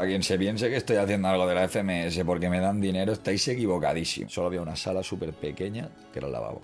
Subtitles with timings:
[0.00, 3.12] A quien se piense que estoy haciendo algo de la FMS porque me dan dinero,
[3.12, 4.32] estáis equivocadísimos.
[4.32, 6.62] Solo había una sala súper pequeña que era el lavabo.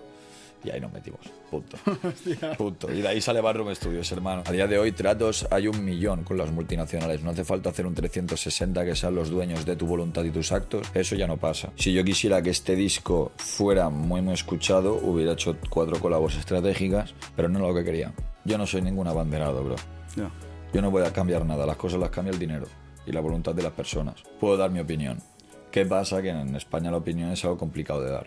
[0.65, 1.21] Y ahí nos metimos.
[1.51, 1.77] Punto.
[2.57, 2.91] Punto.
[2.91, 4.43] Y de ahí sale Barroom Studios, hermano.
[4.47, 7.23] A día de hoy, tratos hay un millón con las multinacionales.
[7.23, 10.51] No hace falta hacer un 360 que sean los dueños de tu voluntad y tus
[10.51, 10.91] actos.
[10.95, 11.71] Eso ya no pasa.
[11.77, 17.15] Si yo quisiera que este disco fuera muy, muy escuchado, hubiera hecho cuatro colabos estratégicas,
[17.37, 18.15] pero no es lo que quería.
[18.47, 19.77] Yo no soy ningún abanderado, bro.
[20.73, 22.67] Yo no voy a cambiar nada, las cosas las cambia el dinero
[23.07, 24.17] y la voluntad de las personas.
[24.41, 25.19] Puedo dar mi opinión.
[25.71, 26.21] ¿Qué pasa?
[26.23, 28.27] Que en España la opinión es algo complicado de dar.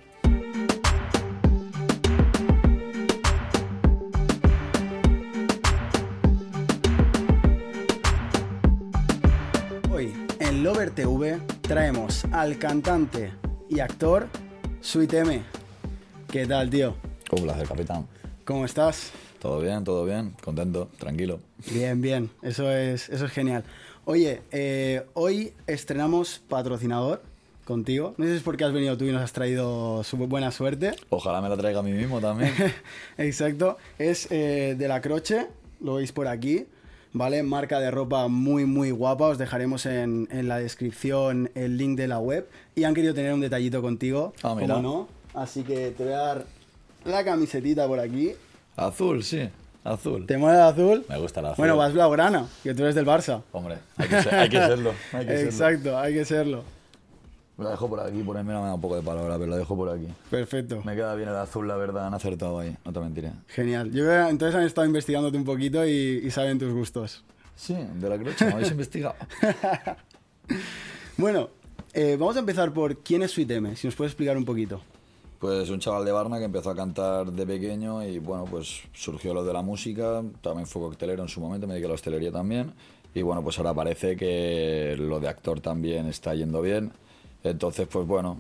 [9.91, 13.33] Hoy en Lover TV traemos al cantante
[13.69, 14.27] y actor
[14.81, 15.41] Sweet M.
[16.31, 16.95] ¿Qué tal, tío?
[17.31, 18.07] Un placer, capitán.
[18.45, 19.11] ¿Cómo estás?
[19.39, 21.39] Todo bien, todo bien, contento, tranquilo.
[21.71, 23.63] Bien, bien, eso es, eso es genial.
[24.11, 27.21] Oye, eh, hoy estrenamos patrocinador
[27.63, 28.15] contigo.
[28.17, 30.95] No sé si es porque has venido tú y nos has traído su buena suerte.
[31.09, 32.51] Ojalá me la traiga a mí mismo también.
[33.19, 33.77] Exacto.
[33.99, 35.45] Es eh, de la Croche,
[35.79, 36.65] lo veis por aquí.
[37.13, 37.43] ¿Vale?
[37.43, 39.27] Marca de ropa muy, muy guapa.
[39.27, 42.49] Os dejaremos en, en la descripción el link de la web.
[42.73, 44.33] Y han querido tener un detallito contigo.
[44.41, 44.73] Ah, mira.
[44.73, 45.39] ¿Cómo no?
[45.39, 46.45] Así que te voy a dar
[47.05, 48.31] la camisetita por aquí.
[48.75, 49.49] azul, sí,
[49.83, 50.25] azul.
[50.25, 51.05] ¿Te mola el azul?
[51.09, 51.57] Me gusta el azul.
[51.57, 53.41] Bueno, vas blaugrana, que tú eres del Barça.
[53.51, 54.93] Hombre, hay que, ser- hay que serlo.
[55.13, 55.49] hay que serlo.
[55.49, 56.63] Exacto, hay que serlo.
[57.57, 59.75] Me la dejo por aquí, por ahí me da un poco de palabra, pero dejo
[59.75, 60.07] por aquí.
[60.29, 60.81] Perfecto.
[60.85, 63.31] Me queda bien el azul, la verdad, han acertado ahí, no te mentiré.
[63.47, 63.91] Genial.
[63.91, 67.25] Yo creo que entonces han estado investigándote un poquito y, y saben tus gustos.
[67.57, 69.15] Sí, de la crocha, me habéis investigado.
[71.17, 71.49] Bueno,
[71.93, 74.81] eh, vamos a empezar por quién es M, si nos puedes explicar un poquito.
[75.39, 79.33] Pues un chaval de Barna que empezó a cantar de pequeño y bueno, pues surgió
[79.33, 82.31] lo de la música, también fue coctelero en su momento, me dediqué a la hostelería
[82.31, 82.73] también
[83.13, 86.91] y bueno, pues ahora parece que lo de actor también está yendo bien.
[87.43, 88.37] Entonces, pues bueno,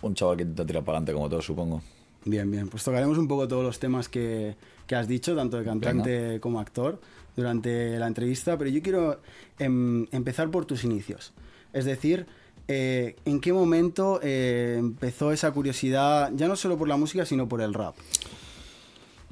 [0.00, 1.82] un chaval que intenta tirar para adelante como todos, supongo.
[2.24, 2.68] Bien, bien.
[2.68, 4.56] Pues tocaremos un poco todos los temas que,
[4.86, 7.00] que has dicho, tanto de cantante como actor,
[7.36, 9.20] durante la entrevista, pero yo quiero
[9.58, 11.32] em, empezar por tus inicios.
[11.72, 12.26] Es decir,
[12.68, 17.48] eh, ¿en qué momento eh, empezó esa curiosidad, ya no solo por la música, sino
[17.48, 17.94] por el rap?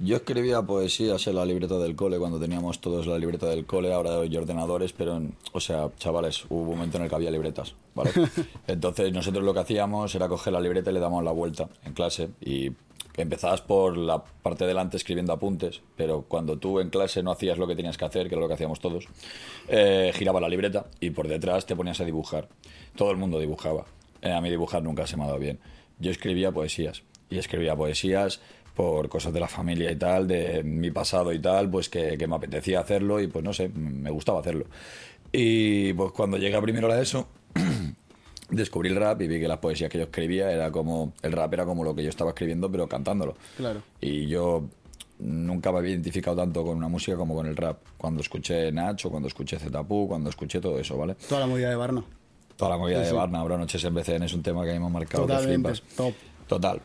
[0.03, 3.93] Yo escribía poesías en la libreta del cole cuando teníamos todos la libreta del cole,
[3.93, 7.31] ahora hay ordenadores, pero, en- o sea, chavales, hubo un momento en el que había
[7.31, 8.11] libretas, ¿vale?
[8.67, 11.93] Entonces nosotros lo que hacíamos era coger la libreta y le dábamos la vuelta en
[11.93, 12.71] clase y
[13.17, 17.59] empezabas por la parte de delante escribiendo apuntes, pero cuando tú en clase no hacías
[17.59, 19.07] lo que tenías que hacer, que era lo que hacíamos todos,
[19.69, 22.49] eh, giraba la libreta y por detrás te ponías a dibujar.
[22.97, 23.85] Todo el mundo dibujaba.
[24.23, 25.59] Eh, a mí dibujar nunca se me ha dado bien.
[25.99, 28.41] Yo escribía poesías y escribía poesías
[28.75, 32.37] por cosas de la familia y tal, de mi pasado y tal, pues que, me
[32.37, 34.67] apetecía hacerlo y pues no sé, me gustaba hacerlo.
[35.33, 37.29] Y pues cuando llegué a primero la ESO,
[38.51, 41.53] descubrí el rap y vi que las poesías que yo escribía era como, el rap
[41.55, 43.37] era como lo que yo estaba escribiendo pero cantándolo.
[43.57, 43.83] Claro.
[44.01, 44.65] Y yo
[45.19, 47.79] nunca me había identificado tanto con una música como con el rap.
[47.97, 51.15] Cuando escuché Nacho, cuando escuché Zetapu, cuando escuché todo eso, ¿vale?
[51.29, 52.05] Toda la movida de Barna.
[52.57, 53.17] Toda la movida Sí, de sí.
[53.17, 55.73] Barna, bro, Noches en BCN es un tema que a mí me ha marcado Totalmente.
[55.97, 56.15] Top.
[56.47, 56.81] Total.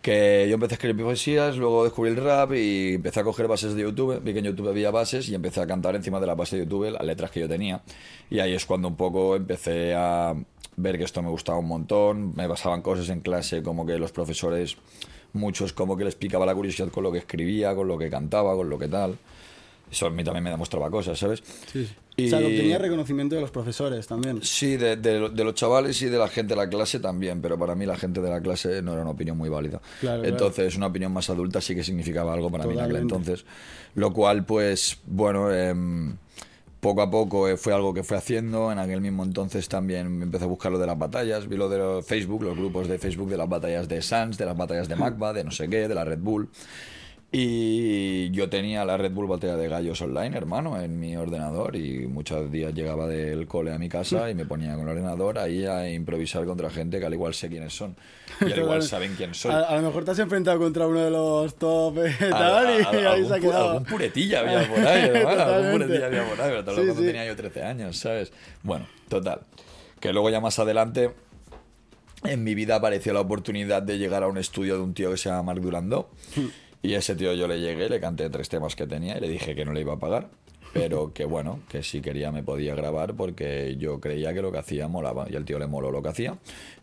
[0.00, 3.74] Que yo empecé a escribir poesías, luego descubrí el rap y empecé a coger bases
[3.74, 4.20] de YouTube.
[4.20, 6.64] Vi que en YouTube había bases y empecé a cantar encima de la base de
[6.64, 7.82] YouTube las letras que yo tenía.
[8.28, 10.34] Y ahí es cuando un poco empecé a
[10.76, 12.34] ver que esto me gustaba un montón.
[12.34, 14.76] Me pasaban cosas en clase como que los profesores,
[15.32, 18.54] muchos como que les picaba la curiosidad con lo que escribía, con lo que cantaba,
[18.54, 19.16] con lo que tal.
[19.90, 21.42] Eso a mí también me demostraba cosas, ¿sabes?
[21.70, 21.94] Sí, sí.
[22.16, 24.42] Y- O sea, obtenía reconocimiento de los profesores también.
[24.42, 27.58] Sí, de, de- de los chavales y de la gente de la clase también, pero
[27.58, 29.82] para mí la gente de la clase no era una opinión muy válida.
[30.00, 33.44] Claro, entonces, una opinión más adulta sí que significaba algo para mí en aquel entonces.
[33.94, 36.16] Lo cual, pues, bueno, em,
[36.82, 38.72] poco a poco eh, fue algo que fue haciendo.
[38.72, 42.02] En aquel mismo entonces también empecé a buscar lo de las batallas, vi lo de
[42.02, 45.32] Facebook, los grupos de Facebook de las batallas de Sans, de las batallas de Magba,
[45.32, 46.48] de no sé qué, de la Red Bull.
[47.34, 52.06] Y yo tenía la Red Bull Batalla de Gallos online, hermano, en mi ordenador y
[52.06, 55.64] muchos días llegaba del cole a mi casa y me ponía con el ordenador ahí
[55.64, 57.96] a improvisar contra gente que al igual sé quiénes son
[58.42, 59.50] y al igual saben quién soy.
[59.50, 62.30] A, a lo mejor te has enfrentado contra uno de los top eh, Al-
[62.82, 63.68] tal, y ahí se ha quedado.
[63.70, 66.86] Algún puretilla había por ahí, hermano, algún puretilla había por ahí, pero tal vez Sí,
[66.90, 67.06] cuando sí.
[67.06, 68.30] tenía yo 13 años, ¿sabes?
[68.62, 69.40] Bueno, total.
[70.00, 71.12] Que luego ya más adelante
[72.24, 75.16] en mi vida apareció la oportunidad de llegar a un estudio de un tío que
[75.16, 76.10] se llama Marc Durandó.
[76.82, 79.54] Y ese tío yo le llegué, le canté tres temas que tenía y le dije
[79.54, 80.28] que no le iba a pagar.
[80.72, 84.58] Pero que bueno, que si quería me podía grabar porque yo creía que lo que
[84.58, 85.26] hacía molaba.
[85.30, 86.38] Y al tío le moló lo que hacía.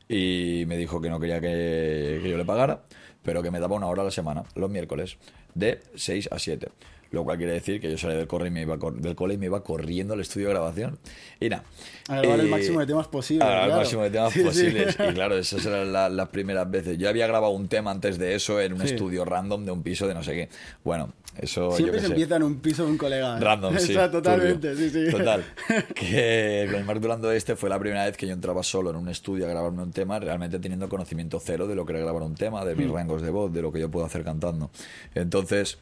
[0.08, 2.84] Y me dijo que no quería que, que yo le pagara,
[3.24, 5.18] pero que me daba una hora a la semana, los miércoles,
[5.54, 6.70] de 6 a 7.
[7.12, 9.38] Lo cual quiere decir que yo salí del, cole y me iba, del cole y
[9.38, 11.00] me iba corriendo al estudio de grabación.
[11.40, 11.64] Y nada.
[12.08, 13.48] A grabar el máximo de temas posibles.
[13.48, 14.96] A grabar el máximo de temas posibles.
[15.10, 16.98] Y claro, esas eran las primeras veces.
[17.00, 20.08] Yo había grabado un tema antes de eso en un estudio random de un piso
[20.08, 20.50] de no sé qué.
[20.84, 21.72] Bueno, eso.
[21.72, 23.40] Siempre se empieza en un piso de un colega.
[23.40, 23.96] Random, sí.
[24.12, 25.10] totalmente, sí, sí.
[25.10, 25.44] Total.
[25.96, 28.98] Que con el Mark Durando este fue la primera vez que yo entraba solo en
[28.98, 32.22] un estudio a grabarme un tema, realmente teniendo conocimiento cero de lo que era grabar
[32.22, 32.94] un tema, de mis mm.
[32.94, 34.70] rangos de voz, de lo que yo puedo hacer cantando.
[35.16, 35.80] Entonces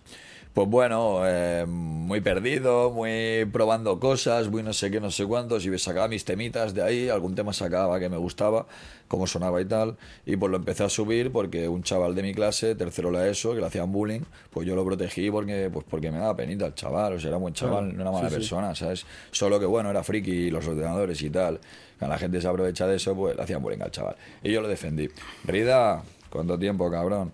[0.54, 5.66] pues bueno, eh, muy perdido, muy probando cosas, muy no sé qué, no sé cuántos,
[5.66, 8.66] y sacaba mis temitas de ahí, algún tema sacaba que me gustaba,
[9.08, 12.34] cómo sonaba y tal, y pues lo empecé a subir porque un chaval de mi
[12.34, 14.22] clase, tercero la ESO, que le hacían bullying,
[14.52, 17.38] pues yo lo protegí porque, pues porque me daba penita el chaval, o sea, era
[17.38, 19.06] un buen chaval, no era mala persona, ¿sabes?
[19.32, 21.60] Solo que bueno, era friki los ordenadores y tal,
[22.00, 24.16] cuando la gente se aprovecha de eso, pues le hacían bullying al chaval.
[24.44, 25.10] Y yo lo defendí.
[25.46, 26.04] Rida,
[26.38, 27.32] ¿Cuánto tiempo, cabrón?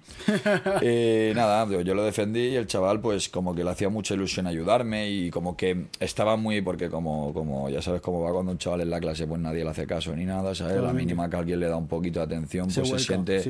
[0.81, 4.47] y nada, yo lo defendí y el chaval, pues como que le hacía mucha ilusión
[4.47, 8.59] ayudarme y como que estaba muy, porque como, como ya sabes cómo va cuando un
[8.59, 10.81] chaval en la clase, pues nadie le hace caso ni nada, ¿sabes?
[10.81, 13.43] La mínima que alguien le da un poquito de atención, pues se, siente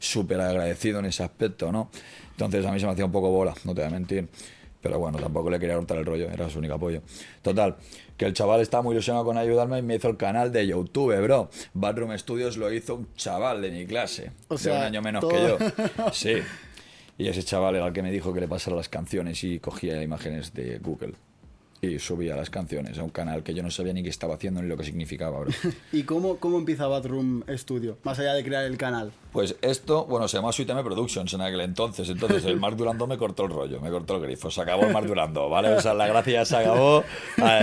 [0.00, 1.90] súper agradecido en ese aspecto, ¿no?
[2.32, 4.28] Entonces a mí se me hacía un poco bola, no te voy a mentir.
[4.80, 7.02] Pero bueno, tampoco le quería cortar el rollo, era su único apoyo.
[7.42, 7.76] Total,
[8.18, 11.16] que el chaval estaba muy ilusionado con ayudarme y me hizo el canal de YouTube,
[11.22, 11.48] bro.
[11.72, 15.24] Bathroom Studios lo hizo un chaval de mi clase, o sea, de un año menos
[15.24, 15.58] que yo.
[16.12, 16.34] Sí.
[17.16, 20.02] Y ese chaval era el que me dijo que le pasara las canciones y cogía
[20.02, 21.14] imágenes de Google
[21.80, 24.60] y subía las canciones a un canal que yo no sabía ni qué estaba haciendo
[24.62, 25.50] ni lo que significaba, bro.
[25.92, 29.12] ¿Y cómo, cómo empieza Bathroom Studio, más allá de crear el canal?
[29.32, 32.08] Pues esto, bueno, se llama Suiteme Productions en aquel entonces.
[32.08, 34.50] Entonces el Mark Durando me cortó el rollo, me cortó el grifo.
[34.50, 35.68] Se acabó el Mark Durando, ¿vale?
[35.68, 37.04] O sea, la gracia ya se acabó.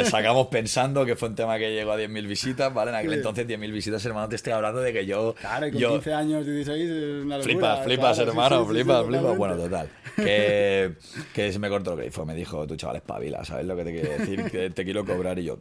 [0.05, 2.91] sacamos pensando que fue un tema que llegó a 10.000 visitas, ¿vale?
[2.91, 5.33] En aquel entonces 10.000 visitas, hermano, te estoy hablando de que yo.
[5.39, 7.43] Claro, y con 15 años, 16, es una locura.
[7.43, 9.37] Flipas, flipas, hermano, flipas, flipas.
[9.37, 9.89] Bueno, total.
[10.15, 10.93] Que,
[11.33, 12.25] que se me cortó el grifo.
[12.25, 14.51] Me dijo, tú chaval, espabila, ¿sabes lo que te quiero decir?
[14.51, 15.57] Que te quiero cobrar y yo.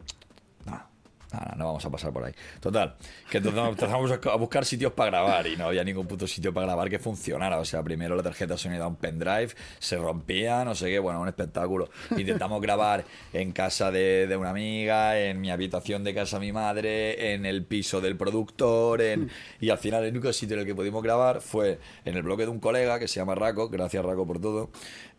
[1.55, 2.33] No, vamos a pasar por ahí.
[2.59, 2.95] Total,
[3.29, 6.89] que empezamos a buscar sitios para grabar y no había ningún puto sitio para grabar
[6.89, 7.59] que funcionara.
[7.59, 9.49] O sea, primero la tarjeta sonido a un pendrive,
[9.79, 11.89] se rompía, no sé qué, bueno, un espectáculo.
[12.17, 16.51] Intentamos grabar en casa de, de, una amiga, en mi habitación de casa de mi
[16.51, 19.29] madre, en el piso del productor, en...
[19.59, 22.43] y al final el único sitio en el que pudimos grabar fue en el bloque
[22.43, 24.71] de un colega que se llama Raco, gracias Raco por todo,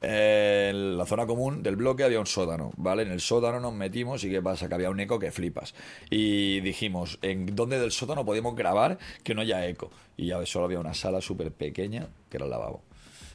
[0.02, 3.02] en la zona común del bloque había un sótano, ¿vale?
[3.02, 4.68] En el sótano nos metimos y ¿qué pasa?
[4.68, 5.74] Que había un eco que flipas.
[6.10, 9.90] Y dijimos, ¿en dónde del sótano podemos grabar que no haya eco?
[10.16, 12.82] Y ya solo había una sala súper pequeña que era el lavabo.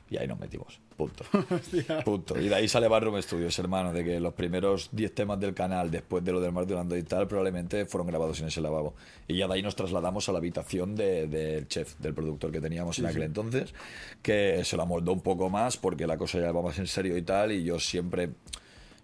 [0.09, 0.79] Y ahí nos metimos.
[1.01, 1.25] Punto.
[2.05, 2.39] Punto.
[2.39, 5.89] Y de ahí sale Barroom Studios, hermano, de que los primeros 10 temas del canal,
[5.89, 8.93] después de lo del Mar Durando y tal, probablemente fueron grabados en ese lavabo.
[9.27, 12.99] Y ya de ahí nos trasladamos a la habitación del chef, del productor que teníamos
[12.99, 13.73] en aquel entonces,
[14.21, 17.17] que se la moldó un poco más porque la cosa ya va más en serio
[17.17, 18.29] y tal, y yo siempre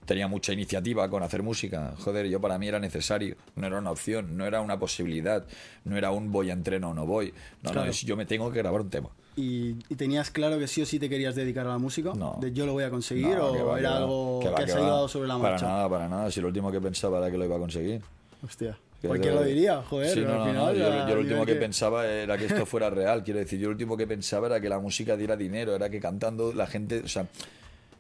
[0.05, 1.95] tenía mucha iniciativa con hacer música.
[1.97, 5.47] Joder, yo para mí era necesario, no era una opción, no era una posibilidad,
[5.83, 7.33] no era un voy a entreno o no voy.
[7.63, 10.81] No, no, es yo me tengo que grabar un tema y, tenías claro que sí
[10.81, 12.13] o sí te querías dedicar a la música?
[12.15, 12.37] No.
[12.41, 15.65] ¿De yo lo voy a conseguir o era algo que, has ayudado sobre la marcha?
[15.65, 16.31] Para nada, para nada.
[16.31, 18.01] Si lo último que pensaba era que lo iba a conseguir.
[18.43, 18.77] Hostia.
[19.05, 20.09] Cualquiera lo diría, joder.
[20.09, 21.53] Sí, no, no, Yo, lo último que...
[21.53, 23.23] pensaba era que esto fuera real.
[23.23, 25.99] Quiero decir, yo lo último que pensaba era que la música diera dinero, era que
[25.99, 27.01] cantando la gente.
[27.01, 27.27] O sea,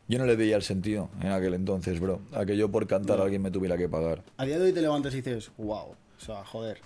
[0.07, 2.19] yo no le veía el sentido en aquel entonces, bro.
[2.33, 4.23] A que yo por cantar alguien me tuviera que pagar.
[4.37, 5.91] A día de hoy te levantas y dices, wow.
[5.91, 6.79] O sea, joder.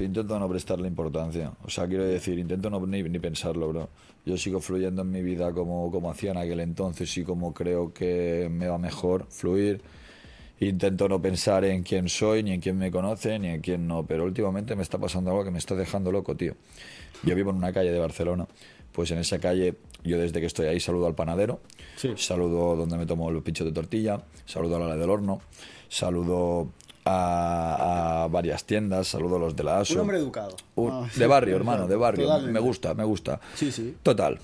[0.00, 1.52] Intento no prestarle importancia.
[1.62, 3.88] O sea, quiero decir, intento no ni, ni, pensarlo, bro.
[4.24, 7.92] Yo sigo fluyendo en mi vida como, como hacía en aquel entonces y como creo
[7.92, 9.82] que me va mejor fluir.
[10.60, 14.06] Intento no pensar en quién soy, ni en quién me conoce, ni en quién no.
[14.06, 16.54] Pero últimamente me está pasando algo que me está dejando loco, tío.
[17.22, 18.46] Yo vivo en una calle de Barcelona.
[18.92, 21.60] Pues en esa calle, yo desde que estoy ahí saludo al panadero,
[22.16, 25.40] saludo donde me tomo los pinchos de tortilla, saludo a la del horno,
[25.88, 26.70] saludo
[27.04, 29.94] a, varias tiendas, saludo a los de la ASO.
[29.94, 30.56] Un hombre educado.
[30.76, 32.40] Ah, de barrio, hermano, de barrio.
[32.40, 33.40] Me gusta, me gusta.
[33.54, 33.96] Sí, sí.
[34.02, 34.38] Total.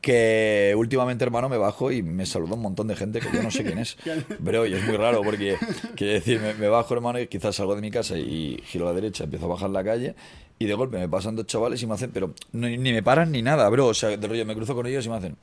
[0.00, 3.50] Que últimamente, hermano, me bajo y me saluda un montón de gente que yo no
[3.50, 3.96] sé quién es.
[4.44, 5.56] Pero y es muy raro porque,
[5.96, 8.94] quiero decir, me, bajo, hermano, y quizás salgo de mi casa y giro a la
[8.94, 10.14] derecha, empiezo a bajar la calle
[10.58, 13.42] y de golpe me pasan dos chavales y me hacen, pero ni, me paran ni
[13.42, 13.86] nada, bro.
[13.86, 15.36] O sea, de rollo, me cruzo con ellos y me hacen.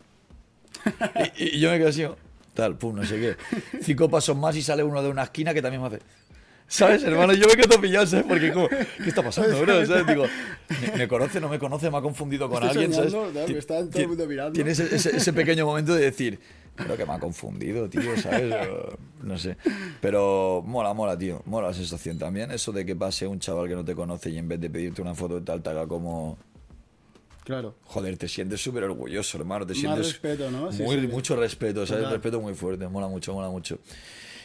[1.38, 2.05] Y, y yo me quedo así,
[2.55, 3.35] tal, pum, no sé qué.
[3.81, 6.00] Cinco pasos más y sale uno de una esquina que también me hace.
[6.67, 7.33] ¿Sabes, hermano?
[7.33, 8.25] Yo me quedo pillado, ¿sabes?
[8.27, 9.85] Porque, como, ¿qué está pasando, bro?
[9.85, 10.07] ¿Sabes?
[10.07, 10.25] Digo,
[10.97, 11.91] ¿me, conoce, no me conoce?
[11.91, 12.93] ¿Me ha confundido con alguien?
[12.93, 13.13] ¿sabes?
[13.50, 14.53] está todo el mundo mirando.
[14.53, 16.39] Tienes ese, ese, pequeño momento de decir,
[16.75, 18.53] creo que me ha confundido, tío, ¿sabes?
[19.21, 19.57] no sé.
[20.01, 21.41] Pero mola, mola, tío.
[21.45, 22.51] Mola la sensación también.
[22.51, 25.01] Eso de que pase un chaval que no te conoce y en vez de pedirte
[25.01, 26.38] una foto de tal, te haga como
[27.45, 27.75] Claro.
[27.85, 29.65] Joder, te sientes súper orgulloso, hermano.
[29.65, 30.71] Te Más sientes respeto, ¿no?
[30.73, 31.07] Sí, muy, sí.
[31.07, 32.03] mucho respeto, ¿sabes?
[32.03, 32.13] Total.
[32.17, 33.79] Respeto muy fuerte, mola mucho, mola mucho.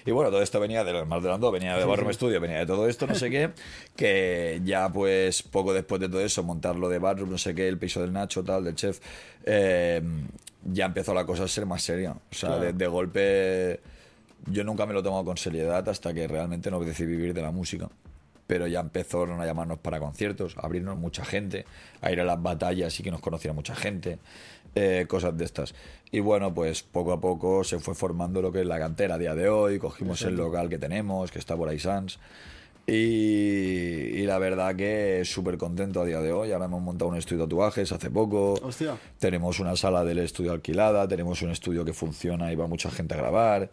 [0.06, 2.66] Y bueno, todo esto venía del Mar de Lando, venía de Barroom Studio, venía de
[2.66, 3.50] todo esto, no sé qué,
[3.96, 7.76] que ya pues poco después de todo eso, montarlo de Barroom, no sé qué, el
[7.78, 8.98] piso del Nacho, tal, del chef,
[9.44, 10.00] eh,
[10.64, 12.12] ya empezó la cosa a ser más seria.
[12.12, 12.64] O sea, Claro.
[12.64, 13.80] de, de golpe
[14.46, 17.42] yo nunca me lo he tomado con seriedad hasta que realmente no decidí vivir de
[17.42, 17.88] la música.
[18.50, 21.66] Pero ya empezaron a llamarnos para conciertos, a abrirnos mucha gente,
[22.00, 24.18] a ir a las batallas y que nos conociera mucha gente,
[24.74, 25.72] eh, cosas de estas.
[26.10, 29.18] Y bueno, pues poco a poco se fue formando lo que es la cantera a
[29.18, 32.18] día de hoy, cogimos el local que tenemos, que está por ahí Sans.
[32.88, 36.50] Y, y la verdad que súper contento a día de hoy.
[36.50, 38.54] Ahora hemos montado un estudio de tatuajes hace poco.
[38.54, 38.96] Hostia.
[39.20, 43.14] Tenemos una sala del estudio alquilada, tenemos un estudio que funciona y va mucha gente
[43.14, 43.70] a grabar.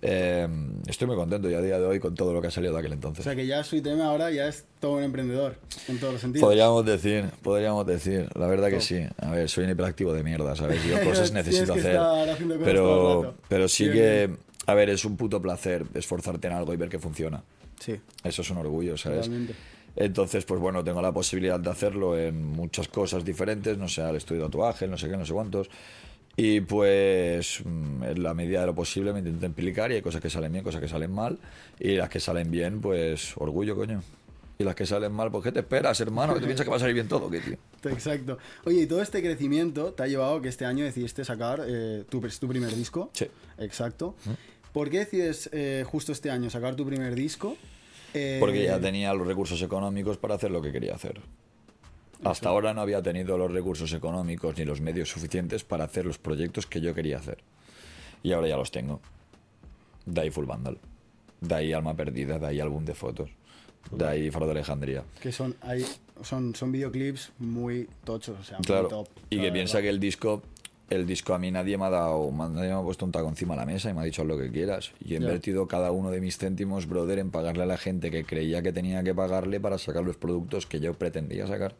[0.00, 0.46] Eh,
[0.86, 2.78] estoy muy contento ya a día de hoy con todo lo que ha salido de
[2.78, 3.24] aquel O entonces.
[3.24, 5.56] sea que ya Sweet M ahora ya es todo un emprendedor,
[5.88, 6.46] en todos los sentidos.
[6.46, 9.00] Podríamos decir, podríamos decir, la verdad que sí.
[9.18, 10.84] A ver, soy un hiperactivo de mierda, ¿sabes?
[10.84, 11.96] Yo cosas necesito hacer.
[11.96, 14.38] cosas Pero, pero sí que, bien.
[14.66, 17.42] a ver, es un puto placer esforzarte en algo y ver que funciona.
[17.80, 19.20] Sí, Eso es un orgullo, ¿sabes?
[19.22, 19.54] totalmente.
[19.96, 24.14] Entonces, pues bueno, tengo la posibilidad de hacerlo en muchas cosas diferentes, no sé, al
[24.14, 25.68] estudio de tatuaje, no sé qué, no sé cuántos.
[26.40, 30.20] Y pues, mm, en la medida de lo posible me intento implicar y hay cosas
[30.20, 31.36] que salen bien, cosas que salen mal.
[31.80, 34.04] Y las que salen bien, pues, orgullo, coño.
[34.56, 36.34] Y las que salen mal, pues, ¿qué te esperas, hermano?
[36.34, 37.28] ¿Que te piensas que va a salir bien todo?
[37.28, 37.56] ¿Qué, tío?
[37.90, 38.38] Exacto.
[38.64, 42.04] Oye, y todo este crecimiento te ha llevado a que este año decidiste sacar eh,
[42.08, 43.10] tu, tu primer disco.
[43.14, 43.26] Sí.
[43.58, 44.14] Exacto.
[44.72, 47.56] ¿Por qué decides eh, justo este año sacar tu primer disco?
[48.14, 51.20] Eh, Porque ya tenía los recursos económicos para hacer lo que quería hacer.
[52.24, 56.18] Hasta ahora no había tenido los recursos económicos ni los medios suficientes para hacer los
[56.18, 57.38] proyectos que yo quería hacer.
[58.22, 59.00] Y ahora ya los tengo.
[60.06, 60.78] De ahí Full Vandal.
[61.40, 63.30] De ahí Alma Perdida, de ahí álbum de fotos.
[63.92, 65.04] De ahí Faro de Alejandría.
[65.20, 65.84] Que son, hay,
[66.22, 68.88] son, son videoclips muy tochos, o sea, muy Claro.
[68.88, 69.08] top.
[69.30, 70.42] y que piensa que el disco,
[70.90, 73.54] el disco a mí nadie me ha dado, nadie me ha puesto un taco encima
[73.54, 74.90] de la mesa y me ha dicho lo que quieras.
[75.04, 78.24] Y he invertido cada uno de mis céntimos, brother, en pagarle a la gente que
[78.24, 81.76] creía que tenía que pagarle para sacar los productos que yo pretendía sacar.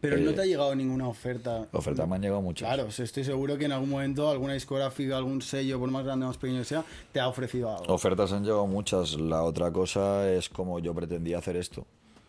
[0.00, 1.66] Pero no eh, te ha llegado ninguna oferta.
[1.72, 2.68] Ofertas me han llegado muchas.
[2.68, 6.28] Claro, estoy seguro que en algún momento alguna discográfica, algún sello, por más grande o
[6.28, 7.92] más pequeño que sea, te ha ofrecido algo.
[7.92, 9.14] Ofertas han llegado muchas.
[9.14, 11.86] La otra cosa es como yo pretendía hacer esto.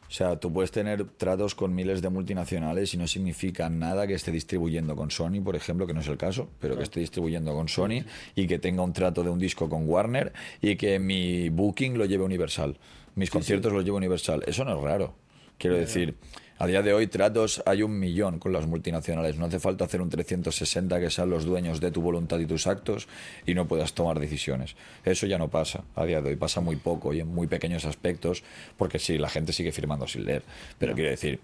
[0.09, 4.13] O sea, tú puedes tener tratos con miles de multinacionales y no significa nada que
[4.13, 7.53] esté distribuyendo con Sony, por ejemplo, que no es el caso, pero que esté distribuyendo
[7.53, 10.31] con Sony y que tenga un trato de un disco con Warner
[10.61, 12.77] y que mi booking lo lleve Universal,
[13.15, 14.43] mis conciertos los lleve Universal.
[14.47, 15.13] Eso no es raro.
[15.57, 16.15] Quiero decir,
[16.59, 19.37] a día de hoy tratos hay un millón con las multinacionales.
[19.37, 22.65] No hace falta hacer un 360 que sean los dueños de tu voluntad y tus
[22.65, 23.07] actos
[23.45, 24.75] y no puedas tomar decisiones.
[25.05, 26.35] Eso ya no pasa a día de hoy.
[26.35, 28.43] Pasa muy poco y en muy pequeños aspectos
[28.77, 30.43] porque sí, la gente sigue firmando sin leer.
[30.79, 31.39] Pero quiero decir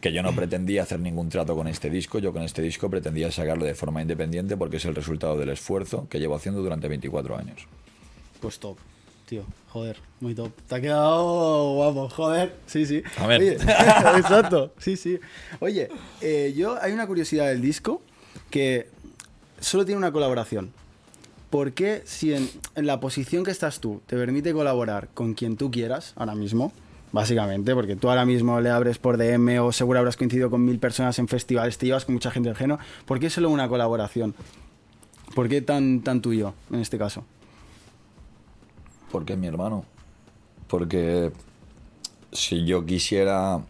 [0.00, 2.18] que yo no pretendía hacer ningún trato con este disco.
[2.18, 6.06] Yo con este disco pretendía sacarlo de forma independiente porque es el resultado del esfuerzo
[6.10, 7.66] que llevo haciendo durante 24 años.
[8.40, 8.76] Pues top,
[9.26, 9.44] tío.
[9.70, 10.52] Joder, muy top.
[10.68, 12.56] Te ha quedado guapo, joder.
[12.66, 13.02] Sí, sí.
[13.18, 13.40] A ver.
[13.40, 13.52] Oye,
[14.18, 14.72] exacto.
[14.78, 15.18] Sí, sí.
[15.60, 15.88] Oye,
[16.20, 18.02] eh, yo hay una curiosidad del disco
[18.50, 18.88] que
[19.60, 20.72] solo tiene una colaboración.
[21.48, 25.56] ¿Por qué si en, en la posición que estás tú te permite colaborar con quien
[25.56, 26.72] tú quieras ahora mismo?
[27.12, 30.78] Básicamente, porque tú ahora mismo le abres por DM o seguro habrás coincidido con mil
[30.78, 32.78] personas en festivales, te llevas con mucha gente ajeno.
[33.04, 34.34] ¿Por qué solo una colaboración?
[35.34, 37.24] ¿Por qué tan, tan tuyo en este caso?
[39.12, 39.84] Porque es mi hermano.
[40.66, 41.30] Porque
[42.32, 43.60] si yo quisiera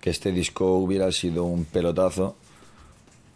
[0.00, 2.34] que este disco hubiera sido un pelotazo,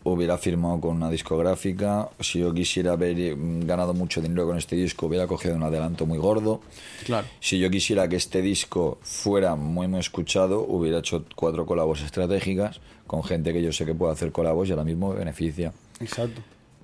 [0.03, 2.09] hubiera firmado con una discográfica.
[2.21, 6.19] Si yo quisiera haber ganado mucho dinero con este disco, hubiera cogido un adelanto muy
[6.19, 6.61] gordo.
[7.05, 7.27] Claro.
[7.41, 12.81] Si yo quisiera que este disco fuera muy muy escuchado, hubiera hecho cuatro colabos estratégicas
[13.07, 16.41] con gente que yo sé que puede hacer colabos y ahora mismo me beneficia Exacto.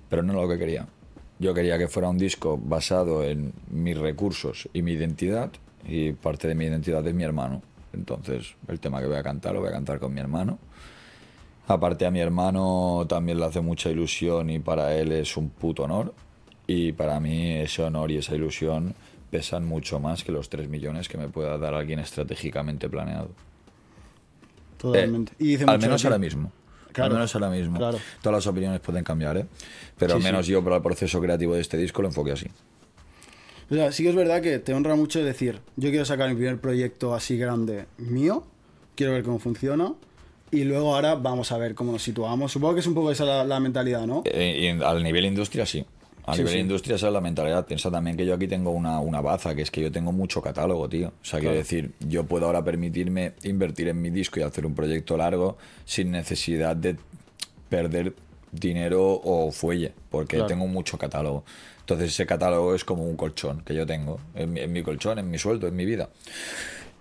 [0.09, 0.87] pero no lo que quería.
[1.39, 5.51] Yo quería que fuera un disco basado en mis recursos y mi identidad,
[5.87, 7.63] y parte de mi identidad es mi hermano.
[7.93, 10.59] Entonces, el tema que voy a cantar lo voy a cantar con mi hermano.
[11.67, 15.85] Aparte a mi hermano también le hace mucha ilusión y para él es un puto
[15.85, 16.15] honor.
[16.67, 18.95] Y para mí ese honor y esa ilusión
[19.31, 23.31] pesan mucho más que los 3 millones que me pueda dar alguien estratégicamente planeado.
[24.79, 25.33] Totalmente.
[25.33, 26.53] Eh, y dice al mucho menos ahora mismo.
[26.93, 27.79] Claro, al menos ahora mismo.
[27.79, 27.99] claro.
[28.23, 29.47] Todas las opiniones pueden cambiar, ¿eh?
[29.99, 30.53] Pero al menos sí.
[30.53, 32.47] yo para el proceso creativo de este disco lo enfoqué así.
[33.71, 36.35] O sea, sí que es verdad que te honra mucho decir, yo quiero sacar mi
[36.35, 38.45] primer proyecto así grande mío,
[38.95, 39.95] quiero ver cómo funciona,
[40.51, 42.53] y luego ahora vamos a ver cómo nos situamos.
[42.53, 44.23] Supongo que es un poco esa la, la mentalidad, ¿no?
[44.27, 45.87] Eh, y en- al nivel industria sí.
[46.25, 46.59] A Sí, nivel sí.
[46.61, 47.67] industria esa es la mentalidad.
[47.67, 50.41] Piensa también que yo aquí tengo una, una baza, que es que yo tengo mucho
[50.41, 51.09] catálogo, tío.
[51.09, 54.75] O sea, quiero decir, yo puedo ahora permitirme invertir en mi disco y hacer un
[54.75, 56.97] proyecto largo sin necesidad de
[57.69, 58.15] perder
[58.53, 60.47] dinero o fuelle, porque Claro.
[60.49, 61.45] tengo mucho catálogo.
[61.81, 65.19] Entonces ese catálogo es como un colchón que yo tengo, en mi, en mi colchón,
[65.19, 66.11] en mi sueldo, en mi vida.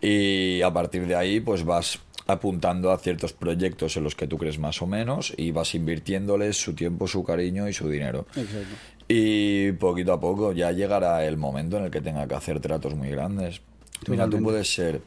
[0.01, 4.37] Y a partir de ahí, pues vas apuntando a ciertos proyectos en los que tú
[4.37, 8.25] crees más o menos y vas invirtiéndoles su tiempo, su cariño y su dinero.
[8.35, 8.75] Exacto.
[9.13, 12.95] Y poquito a poco ya llegará el momento en el que tenga que hacer tratos
[12.95, 13.59] muy grandes.
[14.07, 15.01] Mira, tú puedes ser...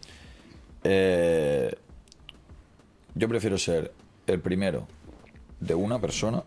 [0.83, 1.75] eh,
[3.15, 3.95] yo prefiero ser
[4.27, 4.87] el primero
[5.59, 6.45] de una persona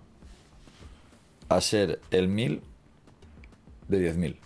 [1.50, 2.62] a ser el mil
[3.88, 4.38] de diez mil.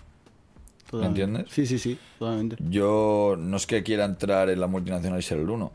[0.93, 1.47] ¿Me entiendes?
[1.49, 2.55] Sí, sí, sí, totalmente.
[2.69, 5.73] Yo no es que quiera entrar en la multinacional y ser el uno.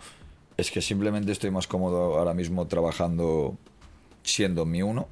[0.56, 3.58] Es que simplemente estoy más cómodo ahora mismo trabajando
[4.22, 5.06] siendo mi uno,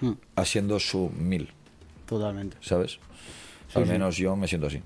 [0.00, 1.52] Mm, haciendo su mil.
[2.06, 2.56] Totalmente.
[2.60, 2.92] ¿sabes?
[3.68, 3.90] Sí, Al sí.
[3.90, 4.80] menos yo me siento así.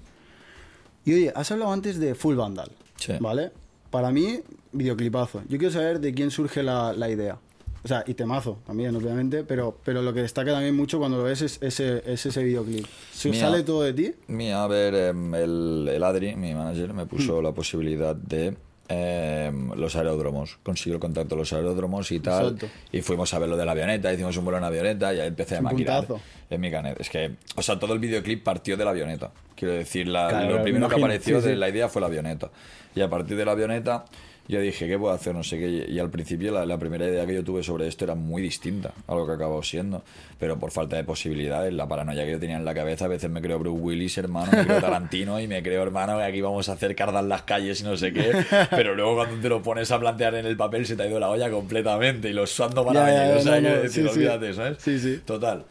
[1.04, 3.12] Y oye, has hablado antes de Full Vandal, Sí.
[3.20, 3.52] ¿vale?
[3.90, 4.40] Para mí,
[4.72, 5.42] videoclipazo.
[5.48, 7.38] Yo quiero saber de quién surge la, la idea.
[7.82, 11.24] O sea, y temazo también, obviamente, pero, pero lo que destaca también mucho cuando lo
[11.24, 12.84] ves es ese, es ese videoclip.
[13.10, 13.32] ¿Se-.
[13.32, 14.12] ¿Sale todo de ti?
[14.28, 18.54] Mira, a ver, em, el, el Adri, mi manager, me puso la posibilidad de
[18.90, 20.58] em, los aeródromos.
[20.62, 22.54] Consiguió el contacto de los aeródromos y tal.
[22.54, 22.66] Exacto.
[22.92, 25.28] Y fuimos a ver lo de la avioneta, hicimos un vuelo en avioneta y ahí
[25.28, 26.20] empecé a maquinar puntazo.
[26.50, 27.00] en mi canet.
[27.00, 29.30] Es que, o sea, todo el videoclip partió de la avioneta.
[29.54, 31.58] Quiero decir, la- Claro, lo me primero que imagino, apareció sí, de sí.
[31.60, 32.50] la idea fue la avioneta.
[32.94, 34.04] Y a partir de la avioneta
[34.50, 35.34] yo dije, ¿qué puedo hacer?
[35.34, 35.86] No sé qué.
[35.88, 38.92] Y al principio la, la primera idea que yo tuve sobre esto era muy distinta
[39.06, 40.02] a lo que acabó siendo.
[40.38, 43.30] Pero por falta de posibilidades, la paranoia que yo tenía en la cabeza, a veces
[43.30, 46.68] me creo Bruce Willis, hermano, me creo Tarantino y me creo, hermano, que aquí vamos
[46.68, 48.32] a hacer cardas en las calles y no sé qué.
[48.70, 51.20] Pero luego cuando te lo pones a plantear en el papel se te ha ido
[51.20, 53.34] la olla completamente y los usando para Ya, venir.
[53.34, 54.14] ya, O sea, no, quiero no, decir, sí, sí.
[54.18, 54.78] olvídate, ¿sabes?
[54.80, 55.20] Sí, sí.
[55.24, 55.64] Total.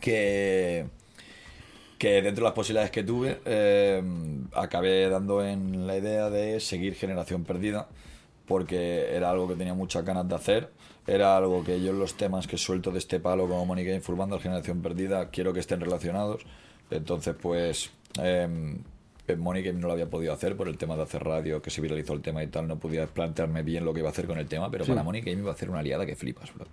[0.00, 0.86] Que
[2.00, 4.02] que dentro de las posibilidades que tuve, eh,
[4.54, 7.88] acabé dando en la idea de seguir Generación Perdida,
[8.46, 10.70] porque era algo que tenía muchas ganas de hacer,
[11.06, 14.14] era algo que yo en los temas que suelto de este palo como Mónica Full
[14.14, 16.42] Bundle, Generación Perdida, quiero que estén relacionados,
[16.90, 17.90] entonces pues...
[18.20, 18.48] Eh,
[19.38, 22.14] Mónica no lo había podido hacer por el tema de hacer radio, que se viralizó
[22.14, 24.48] el tema y tal, no podía plantearme bien lo que iba a hacer con el
[24.48, 24.90] tema, pero Sí.
[24.90, 26.66] para Mónica me iba a hacer una liada que flipas, bro.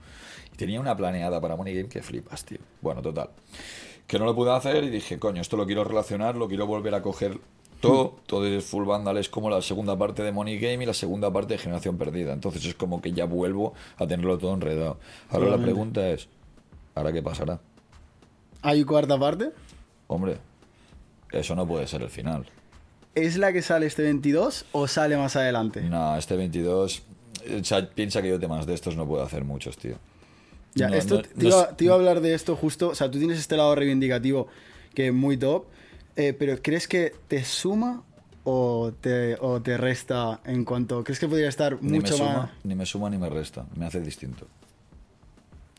[0.54, 2.58] Y tenía una planeada para Money Game que flipas, tío.
[2.82, 3.30] Bueno, total.
[4.08, 6.96] Que no lo pude hacer y dije, coño, esto lo quiero relacionar, lo quiero volver
[6.96, 7.40] a coger
[7.82, 8.16] todo.
[8.26, 11.32] Todo es Full Vandal es como la segunda parte de Money Game y la segunda
[11.32, 12.34] parte de Generación Perdida.
[12.34, 14.98] Entonces es como que ya vuelvo a tenerlo todo enredado.
[15.30, 16.28] Ahora la pregunta es,
[16.96, 17.60] ¿ahora qué pasará?
[18.62, 19.52] ¿Hay cuarta parte?
[20.08, 20.38] Hombre,
[21.32, 22.46] eso no puede ser el final.
[23.14, 25.82] ¿Es la que sale este 22 o sale más adelante?
[25.82, 27.04] No, este 22...
[27.60, 29.96] O sea, piensa que yo temas de estos no puedo hacer muchos, tío.
[30.78, 32.90] Ya, No, esto no- te, iba, te iba a hablar de esto justo.
[32.90, 34.48] O sea, tú tienes este lado reivindicativo
[34.94, 35.66] que es muy top,
[36.16, 38.04] eh, pero ¿crees que te suma
[38.44, 41.04] o te, o te resta en cuanto.
[41.04, 42.50] ¿Crees que podría estar Ni me, mucho suma, más?
[42.64, 43.66] ni me suma ni me resta.
[43.76, 44.48] Me hace distinto.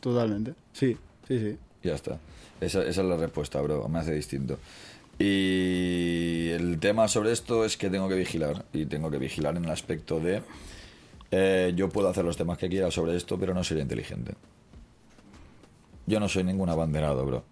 [0.01, 0.55] Totalmente.
[0.73, 1.57] Sí, sí, sí.
[1.83, 2.19] Ya está.
[2.61, 3.89] Esa, esa es la respuesta, bro.
[3.89, 4.59] Me hace distinto.
[5.19, 8.65] Y el tema sobre esto es que tengo que vigilar.
[8.73, 10.43] Y tengo que vigilar en el aspecto de...
[11.31, 14.35] eh, yo puedo hacer los temas que quiera sobre esto, pero no seré inteligente.
[16.09, 17.45] Yo no soy ningún abanderado, bro.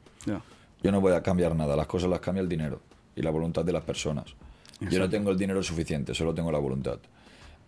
[0.83, 1.77] Yo no voy a cambiar nada.
[1.77, 2.81] Las cosas las cambia el dinero
[3.15, 4.35] y la voluntad de las personas.
[4.81, 6.99] Yo no tengo el dinero suficiente, solo tengo la voluntad.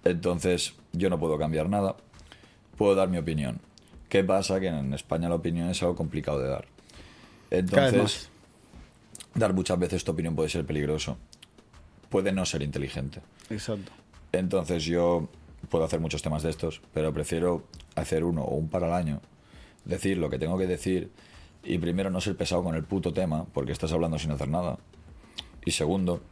[0.05, 1.96] Entonces, yo no puedo cambiar nada.
[2.77, 3.61] Puedo dar mi opinión.
[4.09, 4.59] ¿Qué pasa?
[4.61, 6.66] Que en España la opinión es algo complicado de dar.
[7.51, 8.31] Entonces,
[9.35, 11.18] dar muchas veces tu opinión puede ser peligroso.
[12.09, 13.20] Puede no ser inteligente.
[13.51, 13.92] Exacto.
[14.33, 15.29] Entonces yo
[15.68, 19.20] puedo hacer muchos temas de estos, pero prefiero hacer uno o un para el año,
[19.88, 21.11] decir lo que tengo que decir
[21.64, 24.79] y primero no ser pesado con el puto tema, porque estás hablando sin hacer nada.
[25.64, 26.22] Y segundo,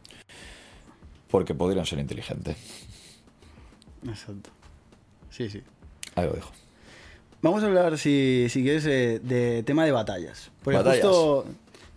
[1.29, 2.55] porque podrían ser inteligente.
[4.07, 4.49] Exacto.
[5.29, 5.61] Sí, sí.
[6.15, 6.51] Ahí lo dejo.
[7.41, 10.49] Vamos a hablar, si, si quieres, eh, de tema de batallas.
[10.63, 11.03] Porque Batallas.
[11.05, 11.45] justo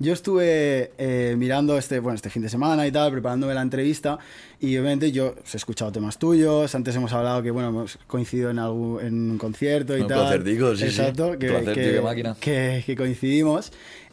[0.01, 4.19] yo estuve eh, mirando este, bueno, este fin de semana y tal, preparándome la entrevista,
[4.59, 8.51] y obviamente yo os he escuchado temas tuyos, antes hemos hablado que, bueno, hemos coincidido
[8.51, 10.19] en, algún, en un concierto y Un tal.
[10.21, 11.01] placertico, sí, sí.
[11.01, 12.37] Exacto, que, Placer, que, tío, máquina.
[12.41, 13.73] que- que coincidimos.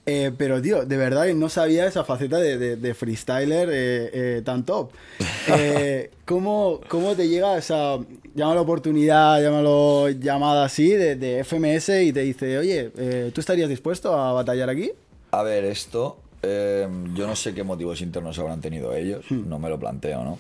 [0.10, 4.42] Eh, pero, tío, de verdad no sabía esa faceta de, de- de freestyler eh, eh,
[4.46, 4.92] tan top.
[5.50, 7.98] Eh, ¿cómo, ¿Cómo te llega esa,
[8.36, 13.70] llámalo oportunidad, llámalo llamada así, de, de FMS y te dice, oye, eh, ¿tú estarías
[13.70, 14.92] dispuesto a batallar aquí?
[15.32, 19.70] A ver, esto, eh, yo no sé qué motivos internos habrán tenido ellos, no me
[19.70, 20.40] lo planteo, ¿no?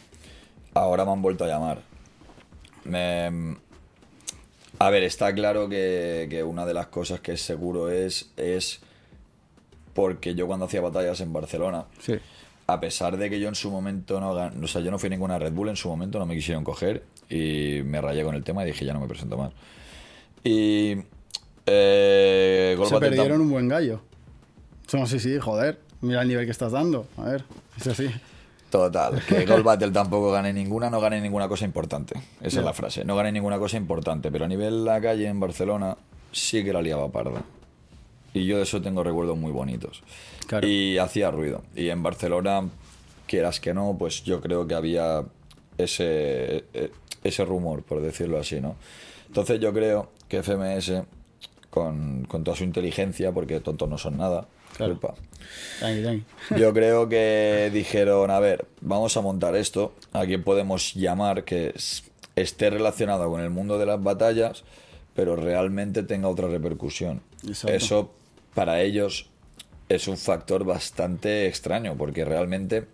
[0.73, 1.81] Ahora me han vuelto a llamar.
[2.85, 3.57] Me-
[4.79, 8.79] a ver, está claro que, que una de las cosas que seguro es, es
[9.93, 12.13] porque yo cuando hacía batallas en Barcelona, Sí.
[12.67, 15.39] a pesar de que yo en su momento no o sea, yo no fui ninguna
[15.39, 18.63] Red Bull en su momento, no me quisieron coger y me rayé con el tema
[18.63, 19.51] y dije ya no me presento más.
[20.43, 20.97] Y
[21.65, 24.01] eh, Se perdieron un buen gallo.
[24.93, 25.79] No, sí, sí, joder.
[26.01, 27.07] Mira el nivel que estás dando.
[27.17, 27.43] A ver,
[27.77, 28.09] es así.
[28.69, 32.15] Total, que Gold Battle tampoco gané ninguna, no gané ninguna cosa importante.
[32.41, 33.05] Esa es la frase.
[33.05, 35.97] No gané ninguna cosa importante, pero a nivel la calle en Barcelona
[36.33, 37.43] sí que la liaba parda.
[38.33, 40.03] Y yo de eso tengo recuerdos muy bonitos.
[40.47, 40.67] Claro.
[40.67, 41.63] Y hacía ruido.
[41.75, 42.67] Y en Barcelona,
[43.25, 45.23] quieras que no, pues yo creo que había
[45.77, 46.91] ese, eh,
[47.23, 48.75] ese rumor, por decirlo así, ¿no?
[49.27, 51.03] Entonces yo creo que FMS,
[51.69, 54.47] con, con toda su inteligencia, porque tontos no son nada,
[54.77, 54.93] Claro.
[54.93, 55.15] culpa,
[55.79, 56.23] Tranqui, tranqui.
[56.61, 61.73] yo creo que dijeron, a ver, vamos a montar esto, a quien podemos llamar que
[61.75, 62.03] es-
[62.35, 64.63] esté relacionado con el mundo de las batallas,
[65.15, 67.21] pero realmente tenga otra repercusión.
[67.47, 67.75] Exacto.
[67.75, 68.11] Eso
[68.53, 69.29] para ellos
[69.89, 72.85] es un factor bastante extraño, porque realmente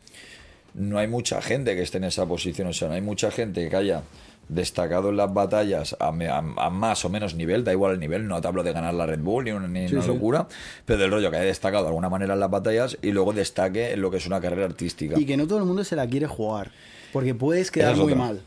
[0.76, 3.67] no hay mucha gente que esté en esa posición, o sea, no hay mucha gente
[3.69, 4.04] que haya
[4.49, 8.27] destacado en las batallas a, a- a más o menos nivel, da igual el nivel,
[8.27, 10.10] no te hablo de ganar la Red Bull ni una, ni Sí, una sí.
[10.10, 10.47] locura,
[10.86, 13.93] pero del rollo que haya destacado de alguna manera en las batallas y luego destaque
[13.93, 15.19] en lo que es una carrera artística.
[15.19, 16.71] Y que no todo el mundo se la quiere jugar.
[17.12, 18.25] Porque puedes quedar es muy otra.
[18.25, 18.41] mal.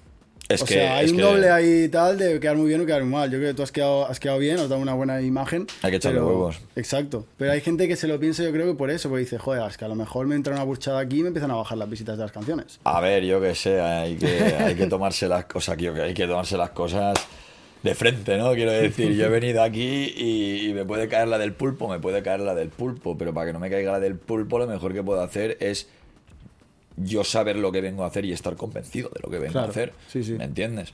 [0.49, 2.69] Es o que- sea, hay es un que- doble ahí y tal de quedar muy
[2.69, 3.31] bien o quedar muy mal.
[3.31, 5.67] Yo creo que tú has quedado, has quedado bien, has dado una buena imagen.
[5.83, 6.61] Hay que echarle pero- huevos.
[6.77, 7.27] Exacto.
[7.37, 9.69] Pero hay gente que se lo piensa, yo creo que por eso, porque dice, joder,
[9.69, 11.79] es que a lo mejor me entra una burchada aquí y me empiezan a bajar
[11.79, 12.79] las visitas de las canciones.
[12.85, 14.27] A ver, yo que sé, hay que,
[14.59, 17.15] hay que tomarse las cosas, que hay que tomarse las cosas
[17.83, 18.53] de frente, ¿no?
[18.55, 21.99] Quiero decir, yo he venido aquí y, y me puede caer la del pulpo, me
[22.01, 24.67] puede caer la del pulpo, pero para que no me caiga la del pulpo, lo
[24.67, 25.89] mejor que puedo hacer es
[26.97, 29.67] yo saber lo que vengo a hacer y estar convencido de lo que vengo Claro,
[29.69, 29.93] a hacer.
[30.09, 30.33] sí, sí.
[30.33, 30.93] ¿Me entiendes?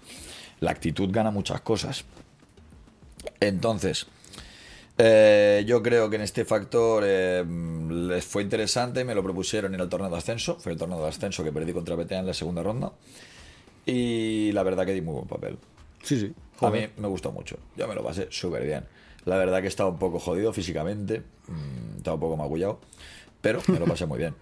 [0.61, 2.05] La actitud gana muchas cosas.
[3.41, 4.07] Entonces,
[4.99, 7.45] eh, yo creo que en este factor eh,
[7.89, 11.09] les fue interesante, me lo propusieron en el torneo de ascenso, fue el torneo de
[11.09, 12.93] ascenso que perdí contra PTA en la segunda ronda
[13.87, 15.59] y la verdad que di muy buen papel.
[16.03, 16.33] Sí, sí.
[16.61, 18.85] A mí me gustó mucho, yo me lo pasé súper bien.
[19.25, 22.81] La verdad que estaba un poco jodido físicamente, mm, estaba un poco magullado,
[23.41, 24.35] pero me lo pasé muy bien.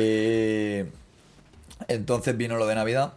[0.00, 0.86] Eh,
[1.88, 3.14] entonces vino lo de Navidad,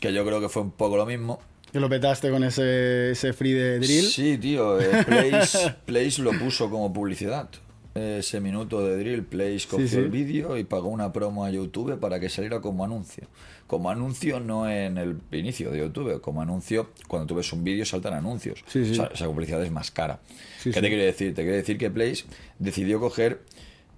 [0.00, 1.38] que yo creo que fue un poco lo mismo.
[1.70, 4.04] Que lo petaste con ese, ese free de drill.
[4.04, 4.80] Sí, tío.
[4.80, 7.48] eh, Place, Place lo puso como publicidad.
[7.94, 9.96] Ese minuto de drill, Place cogió sí.
[9.96, 13.26] el vídeo y pagó una promo a YouTube para que saliera como anuncio.
[13.66, 17.84] Como anuncio no en el inicio de YouTube, como anuncio cuando tú ves un vídeo
[17.84, 18.64] saltan anuncios.
[18.66, 18.92] Sí, sí.
[18.92, 20.20] O sea, esa publicidad es más cara.
[20.62, 21.34] ¿Qué te quiere decir?
[21.34, 22.24] Te quiere decir que Place
[22.58, 23.42] decidió coger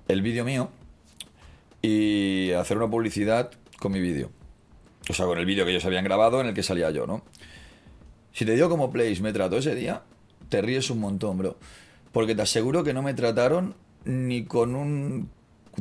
[0.08, 0.70] el vídeo mío
[1.82, 4.30] y hacer una publicidad con mi vídeo.
[5.08, 7.22] O sea, con el vídeo que ellos habían grabado en el que salía yo, ¿no?
[8.32, 10.02] Si te digo como Place me trató ese día,
[10.48, 11.56] te ríes un montón, bro.
[12.12, 15.30] Porque te aseguro que no me trataron ni con un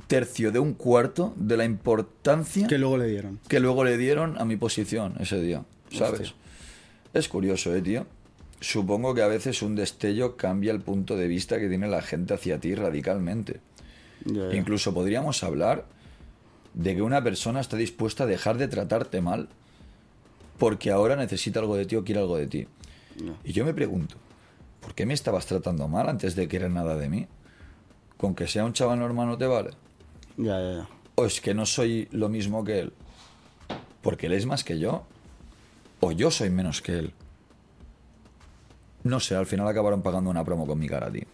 [0.08, 3.40] tercio de un cuarto de la importancia Que luego le dieron.
[3.48, 6.20] que luego le dieron a mi posición ese día, ¿sabes?
[6.22, 6.36] Hostia.
[7.14, 8.06] Es curioso, ¿eh, tío?
[8.60, 12.34] Supongo que a veces un destello cambia el punto de vista que tiene la gente
[12.34, 13.62] hacia ti radicalmente.
[14.26, 15.86] Incluso podríamos hablar
[16.74, 19.50] de que una persona está dispuesta a dejar de tratarte mal
[20.58, 22.68] porque ahora necesita algo de ti o quiere algo de ti.
[23.44, 24.16] Y yo me pregunto,
[24.82, 27.28] ¿por qué me estabas tratando mal antes de querer nada de mí?
[28.18, 29.72] ¿Con que sea un chaval normal no te vale?
[30.38, 30.90] Ya, ya, ya.
[31.16, 32.94] ¿O es que no soy lo mismo que él?
[34.02, 35.06] ¿Porque él es más que yo?
[36.02, 37.14] ¿O yo soy menos que él?
[39.04, 41.26] No sé, al final acabaron pagando una promo con mi cara, tío.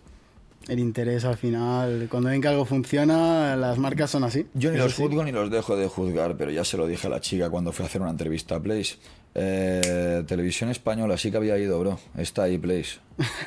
[0.67, 4.45] El interés al final, cuando ven que algo funciona, las marcas son así.
[4.53, 5.01] Yo ni los sí.
[5.01, 7.71] juzgo ni los dejo de juzgar, pero ya se lo dije a la chica cuando
[7.71, 8.95] fui a hacer una entrevista a Place.
[9.33, 11.99] Eh, televisión española sí que había ido, bro.
[12.17, 12.99] Está ahí, Place.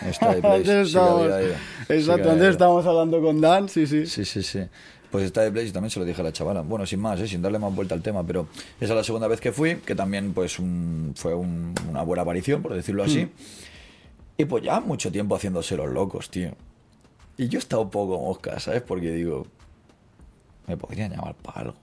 [0.07, 0.73] Está ahí, Place.
[0.73, 0.99] Antes Sí.
[0.99, 2.51] Sí que Exacto, antes ido.
[2.51, 4.07] estábamos hablando con Dan, sí, sí.
[4.07, 4.61] Sí, sí, sí.
[5.11, 6.63] Pues está de Place y también se lo dije a la chavala.
[6.63, 7.29] Bueno, sin más, ¿eh?
[7.29, 8.49] sin darle más vuelta al tema, pero
[8.81, 12.23] esa es la segunda vez que fui, que también pues un- fue un- una buena
[12.23, 13.29] aparición, por decirlo así.
[14.37, 16.51] Y pues ya mucho tiempo haciéndose los locos, tío.
[17.37, 18.83] Y yo he estado un poco mosca, ¿sabes?
[18.83, 19.47] Porque digo,
[20.67, 21.75] me podrían llamar para algo.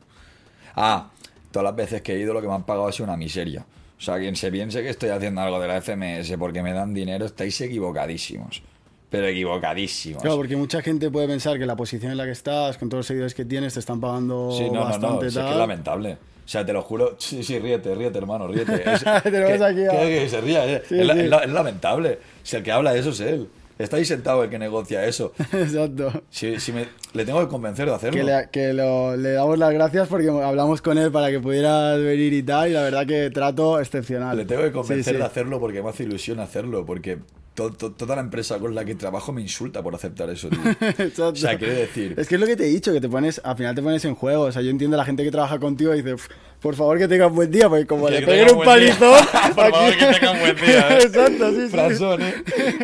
[0.75, 1.09] Ah,
[1.51, 3.65] todas las veces que he ido lo que me han pagado ha sido una miseria.
[3.97, 6.93] O sea, quien se piense que estoy haciendo algo de la FMS porque me dan
[6.93, 8.63] dinero, estáis equivocadísimos.
[9.09, 10.21] Pero equivocadísimos.
[10.21, 12.99] Claro, porque mucha gente puede pensar que la posición en la que estás, con todos
[12.99, 15.51] los seguidores que tienes, te están pagando Sí, no, no, no, bastante si es que
[15.51, 16.13] es lamentable.
[16.45, 17.15] O sea, te lo juro.
[17.19, 18.73] Sí, sí, ríete, ríete, hermano, ríete.
[18.91, 20.83] Es, Tenemos que, aquí que- que se ría, eh.
[20.87, 21.19] Sí, es, sí.
[21.19, 22.19] es lamentable.
[22.41, 23.49] Si el que habla de eso es él.
[23.83, 25.33] Está ahí sentado el que negocia eso.
[25.53, 26.11] Exacto.
[26.29, 28.17] Si, si me, le tengo que convencer de hacerlo.
[28.17, 31.99] Que, le, que lo- le damos las gracias porque hablamos con él para que pudieras
[31.99, 34.35] venir y tal, y la verdad que trato excepcional.
[34.37, 35.17] Le tengo que convencer Sí, sí.
[35.17, 36.85] de hacerlo porque me hace ilusión hacerlo.
[36.85, 37.19] Porque
[37.53, 40.59] to- to- toda la empresa con la que trabajo me insulta por aceptar eso, tío.
[40.81, 41.27] Exacto.
[41.31, 42.15] O sea, quiero decir...
[42.17, 44.03] Es que es lo que te he dicho, que te pones, al final te pones
[44.05, 44.43] en juego.
[44.43, 46.27] O sea, yo entiendo a la gente que trabaja contigo y dice, "Uf,
[46.61, 49.19] por favor que tengas buen día, porque como Que le peguen un palizón.
[49.55, 51.03] Por favor, que tenga un buen día, ¿eh?
[51.03, 51.67] Exacto, sí, sí.
[51.69, 52.33] Frasón, ¿eh?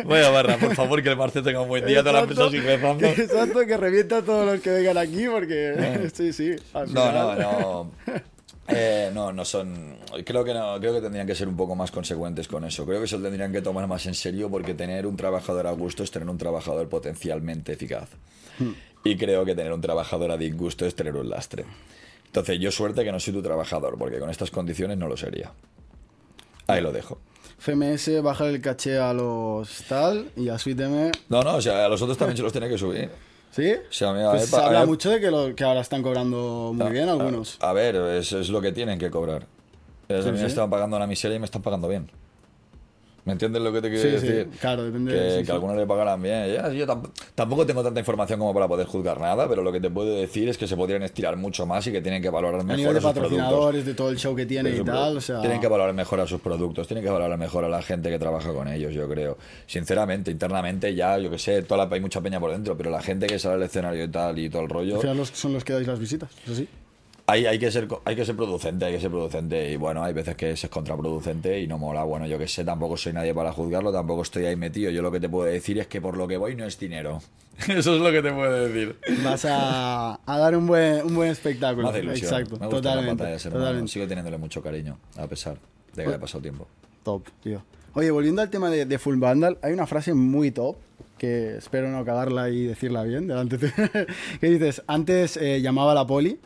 [0.04, 2.00] Vaya barra, por favor, que el Marce tenga un buen día.
[2.00, 2.60] Toda la empresa Exacto.
[2.62, 3.14] sigue rezando.
[3.14, 6.56] Que- Exacto, que revienta a todos los que vengan aquí, porque sí, sí.
[6.74, 7.90] al No, no, final- no.
[8.68, 9.96] Eh, no, no son.
[10.24, 12.84] Creo que no, creo que tendrían que ser un poco más consecuentes con eso.
[12.84, 15.72] Creo que se lo tendrían que tomar más en serio porque tener un trabajador a
[15.72, 18.10] gusto es tener un trabajador potencialmente eficaz.
[19.04, 21.64] Y creo que tener un trabajador a disgusto es tener un lastre.
[22.26, 25.50] Entonces, yo suerte que no soy tu trabajador, porque con estas condiciones no lo sería.
[26.66, 27.18] Ahí lo dejo.
[27.58, 31.10] FMS, bajar el caché a los tal y a Suite M.
[31.30, 33.10] No, no, o sea, a los otros también se los tiene que subir.
[33.50, 33.72] ¿Sí?
[33.72, 36.90] O sea, mira, Pues se habla mucho de que, lo, que ahora están cobrando muy
[36.90, 37.56] bien algunos.
[37.60, 39.46] A, a ver, eso es lo que tienen que cobrar.
[40.08, 40.30] Sí, sí.
[40.30, 42.10] me estaban pagando una miseria y me están pagando bien.
[43.28, 44.48] ¿Me entiendes lo que te quiero Sí, sí, decir?
[44.58, 45.52] claro, depende Que, de- sí, que sí.
[45.52, 46.46] algunos le pagarán bien.
[46.74, 49.90] Yo tamp- tampoco tengo tanta información como para poder juzgar nada, pero lo que te
[49.90, 52.64] puedo decir es que se podrían estirar mucho más y que tienen que valorar a
[52.64, 53.38] mejor nivel de a sus productos.
[53.38, 55.40] patrocinadores, de todo el show que tiene y tal, o sea...
[55.42, 58.18] Tienen que valorar mejor a sus productos, tienen que valorar mejor a la gente que
[58.18, 59.36] trabaja con ellos, yo creo.
[59.66, 63.02] Sinceramente, internamente ya, yo que sé, toda la, hay mucha peña por dentro, pero la
[63.02, 64.94] gente que sale al escenario y tal y todo el rollo...
[64.96, 66.66] Al final los- son los que dais las visitas, eso sí.
[67.30, 69.70] Hay, hay, que ser, hay que ser producente, hay que ser producente.
[69.70, 72.02] Y bueno, hay veces que es contraproducente y no mola.
[72.02, 74.90] Bueno, yo que sé, tampoco soy nadie para juzgarlo, tampoco estoy ahí metido.
[74.90, 77.20] Yo lo que te puedo decir es que por lo que voy no es dinero.
[77.68, 78.96] Eso es lo que te puedo decir.
[79.22, 81.82] Vas a, a dar un buen, un buen espectáculo.
[81.84, 82.32] Me hace ilusión.
[82.32, 83.24] Exacto, Me gustan las totalmente.
[83.24, 83.50] hermano.
[83.50, 83.92] totalmente.
[83.92, 85.58] Sigo teniéndole mucho cariño, a pesar
[85.94, 86.66] de que haya pasado tiempo.
[87.02, 87.62] Top, tío.
[87.92, 90.76] Oye, volviendo al tema de, de Full Vandal, hay una frase muy top
[91.18, 93.70] que espero no cagarla y decirla bien delante de
[94.40, 96.38] que dices, antes eh, llamaba a la poli,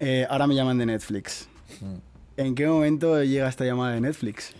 [0.00, 1.48] eh, ahora me llaman de Netflix.
[1.80, 1.94] Mm.
[2.36, 4.52] ¿En qué momento llega esta llamada de Netflix?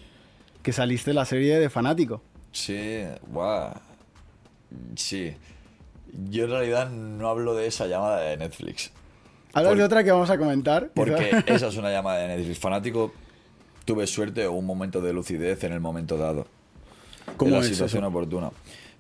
[0.62, 2.22] Que saliste la serie de Fanático.
[2.52, 3.72] Sí, guau.
[4.96, 5.34] Sí.
[6.28, 8.92] Yo en realidad no hablo de esa llamada de Netflix.
[9.52, 10.90] Hablas de otra que vamos a comentar.
[10.94, 12.58] Porque esa es una llamada de Netflix.
[12.58, 13.12] Fanático,
[13.84, 16.46] tuve suerte o un momento de lucidez en el momento dado.
[17.36, 18.08] ¿Cómo en la es situación eso?
[18.10, 18.50] oportuna.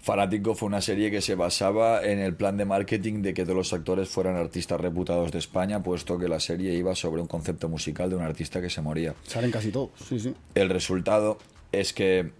[0.02, 3.56] Fanático fue una serie que se basaba en el plan de marketing de que todos
[3.56, 7.68] los actores fueran artistas reputados de España, puesto que la serie iba sobre un concepto
[7.68, 9.14] musical de un artista que se moría.
[9.26, 10.34] Salen casi todos, sí, sí.
[10.54, 11.36] El resultado
[11.70, 12.30] es que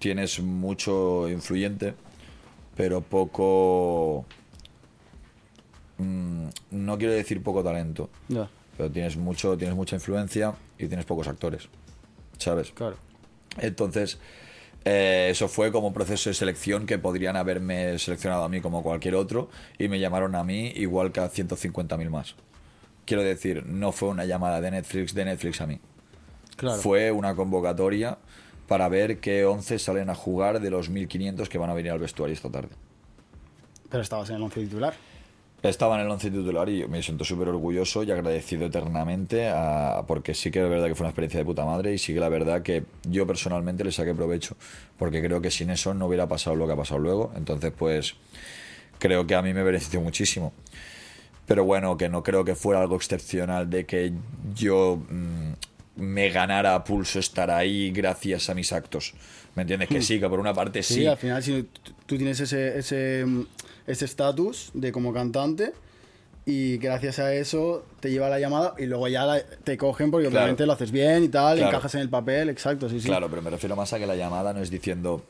[0.00, 1.94] tienes mucho influyente,
[2.76, 4.26] pero poco...
[5.98, 11.04] mm, no quiero decir poco talento, Ya, pero tienes mucho tienes mucha influencia y tienes
[11.06, 11.68] pocos actores
[12.38, 12.96] sabes claro.
[13.56, 14.18] entonces
[14.90, 18.82] eh, eso fue como un proceso de selección que podrían haberme seleccionado a mí como
[18.82, 22.34] cualquier otro y me llamaron a mí igual que a 150.000 más
[23.04, 25.78] quiero decir no fue una llamada de Netflix de Netflix a mí
[26.56, 26.78] Claro.
[26.78, 28.18] fue una convocatoria
[28.66, 31.98] para ver qué 11 salen a jugar de los 1500 que van a venir al
[31.98, 32.70] vestuario esta tarde
[33.90, 34.94] Pero estabas en el once titular.
[35.62, 40.32] Estaba en el once titular y me siento súper orgulloso y agradecido eternamente a- porque
[40.32, 42.28] sí que es verdad que fue una experiencia de puta madre y sí que la
[42.28, 44.56] verdad que yo personalmente le saqué provecho
[44.98, 47.32] porque creo que sin eso no hubiera pasado lo que ha pasado luego.
[47.36, 48.14] Entonces pues
[49.00, 50.52] creo que a mí me benefició muchísimo.
[51.46, 54.12] Pero bueno, que no creo que fuera algo excepcional de que
[54.54, 55.52] yo mm,
[56.02, 59.14] me ganara a pulso estar ahí gracias a mis actos.
[59.56, 59.88] ¿Me entiendes?
[59.88, 61.06] Que sí, que por una parte Sí, sí.
[61.06, 61.66] al final si
[62.06, 63.42] tú- tienes ese ese mm,
[63.88, 65.72] ese estatus de como cantante
[66.46, 70.28] y gracias a eso te lleva la llamada y luego ya la- te cogen porque
[70.28, 70.44] Claro.
[70.44, 71.70] obviamente lo haces bien y tal, Claro.
[71.72, 73.08] encajas en el papel, exacto, sí, sí.
[73.08, 75.24] Claro, pero me refiero más a que la llamada no es diciendo,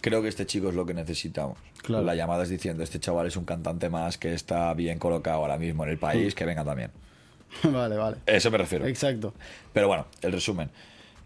[0.00, 1.56] creo que este chico es lo que necesitamos.
[1.82, 2.04] Claro.
[2.04, 5.56] La llamada es diciendo, este chaval es un cantante más que está bien colocado ahora
[5.58, 6.90] mismo en el país, que venga también.
[7.64, 8.16] vale, vale.
[8.26, 8.86] Eso me refiero.
[8.86, 9.34] Exacto.
[9.72, 10.70] Pero bueno, el resumen.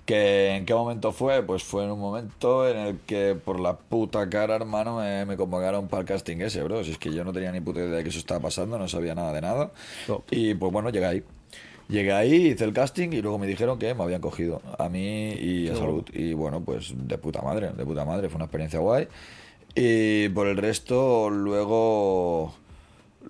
[0.05, 1.43] ¿Que ¿En qué momento fue?
[1.43, 5.37] Pues fue en un momento en el que por la puta cara, hermano, me, me
[5.37, 6.85] convocaron para el casting ese, bro.
[6.85, 8.87] Si es que yo no tenía ni puta idea de que eso estaba pasando, no
[8.87, 9.73] sabía nada de nada.
[10.31, 11.25] Y pues bueno, llegué ahí.
[11.89, 15.33] Llegué ahí, hice el casting y luego me dijeron que me habían cogido a mí
[15.33, 16.05] y a Salud.
[16.13, 19.09] Y bueno, pues de puta madre, de puta madre, fue una experiencia guay.
[19.75, 22.55] Y por el resto, luego...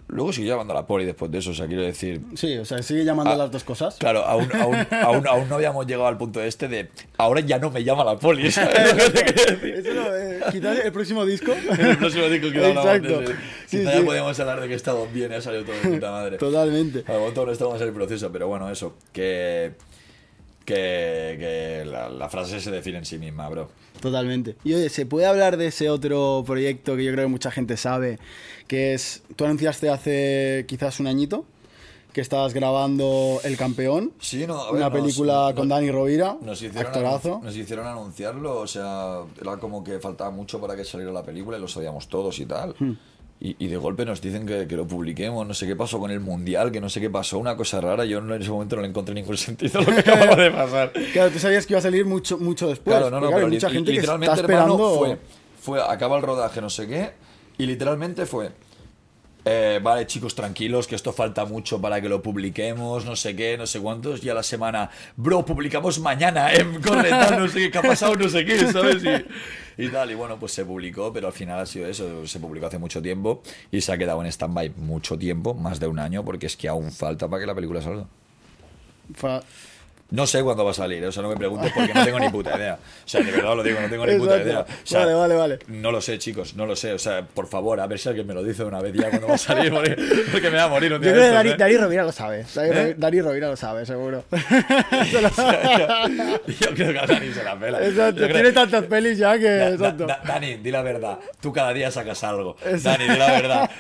[0.09, 2.21] Luego siguió llamando a la poli después de eso, o sea, quiero decir...
[2.35, 3.97] Sí, o sea, sigue llamando Ah, las dos cosas.
[3.97, 7.71] Claro, aún, aún, aún, aún no habíamos llegado al punto este de ahora ya no
[7.71, 11.53] me llama la poli, ¿sabes lo no, eh, quizás el próximo disco.
[11.79, 13.23] El próximo disco que Exacto.
[13.23, 13.35] ese.
[13.67, 16.39] Sí, ya podemos hablar de que estamos bien, ha salido todo de puta madre.
[16.39, 17.05] Totalmente.
[17.07, 19.73] Al momento no estamos en el proceso, pero bueno, eso, que,
[20.65, 23.69] que, que la, la frase se define en sí misma, bro.
[24.01, 24.57] Totalmente.
[24.65, 27.77] Y oye, ¿se puede hablar de ese otro proyecto que yo creo que mucha gente
[27.77, 28.19] sabe?
[28.67, 31.45] Que es, tú anunciaste hace quizás un añito
[32.13, 34.13] que estabas grabando El Campeón.
[34.21, 37.41] Sí, no, a ver, una nos- película nos- con Dani Rovira, Nos hicieron, actorazo.
[37.43, 41.57] nos hicieron anunciarlo, o sea, era como que faltaba mucho para que saliera la película
[41.59, 42.75] y lo sabíamos todos y tal.
[42.79, 42.93] Hmm.
[43.41, 46.11] Y, y de golpe nos dicen que, que lo publiquemos, no sé qué pasó con
[46.11, 48.05] el mundial, que no sé qué pasó, una cosa rara.
[48.05, 50.93] Yo en ese momento no le encontré ningún sentido lo que acababa de pasar.
[51.13, 52.97] Claro, tú sabías que iba a salir mucho, mucho después.
[52.97, 54.99] Claro, no, no, pero mucha gente que está literalmente, hermano, esperando.
[54.99, 55.19] fue,
[55.61, 57.11] fue, acaba el rodaje, no sé qué,
[57.59, 58.51] y literalmente fue,
[59.45, 63.59] eh, vale, chicos, tranquilos, que esto falta mucho para que lo publiquemos, no sé qué,
[63.59, 67.59] no sé cuántos, y a la semana, bro, publicamos mañana, eh, corre, tal, no sé
[67.59, 69.03] qué, que ha pasado, no sé qué, ¿sabes?
[69.77, 72.67] Y, tal, y bueno, pues se publicó, pero al final ha sido eso, se publicó
[72.67, 76.25] hace mucho tiempo y se ha quedado en stand-by mucho tiempo, más de un año,
[76.25, 78.07] porque es que aún falta para que la película salga.
[80.15, 82.29] No sé cuándo va a salir, o sea, no me preguntes porque no tengo ni
[82.29, 82.75] puta idea.
[82.75, 84.49] O sea, de verdad lo digo, no tengo ni puta Exacto.
[84.49, 84.61] idea.
[84.61, 85.59] O sea, Vale, vale, vale.
[85.69, 86.93] No lo sé, chicos, no lo sé.
[86.93, 89.27] O sea, por favor, a ver si alguien me lo dice una vez ya cuando
[89.29, 91.13] va a salir, porque, me va a morir un Yo día.
[91.13, 91.79] creo de que Dani, ¿eh?
[91.79, 92.47] Rovira lo sabe.
[92.55, 92.95] Dani, ¿Eh?
[92.97, 94.25] Dani Rovira lo sabe, seguro.
[94.31, 94.39] Yo
[96.75, 97.79] creo que a Dani se la pela.
[97.85, 99.49] Exacto, Yo creo- tiene tantas pelis ya que.
[99.49, 100.07] Da- da- exacto.
[100.07, 101.19] da- Dani, di la verdad.
[101.41, 102.57] Tú cada día sacas algo.
[102.65, 103.03] Exacto.
[103.05, 103.71] Dani, di la verdad.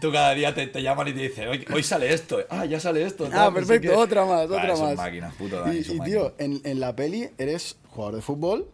[0.00, 2.40] Tú cada día te, te llaman y te dicen, hoy, hoy sale esto.
[2.50, 3.28] Ah, ya sale esto.
[3.32, 4.96] Ah, perfecto, otra más, Ah, otra son más.
[4.96, 5.78] máquinas, puto Dani.
[5.78, 8.66] y, y, tío, en, en la peli eres jugador de fútbol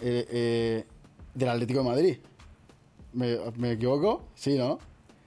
[0.00, 0.84] eh, eh,
[1.34, 2.16] del Atlético de Madrid.
[3.12, 4.24] ¿Me, me equivoco?
[4.34, 4.78] Sí, ¿no?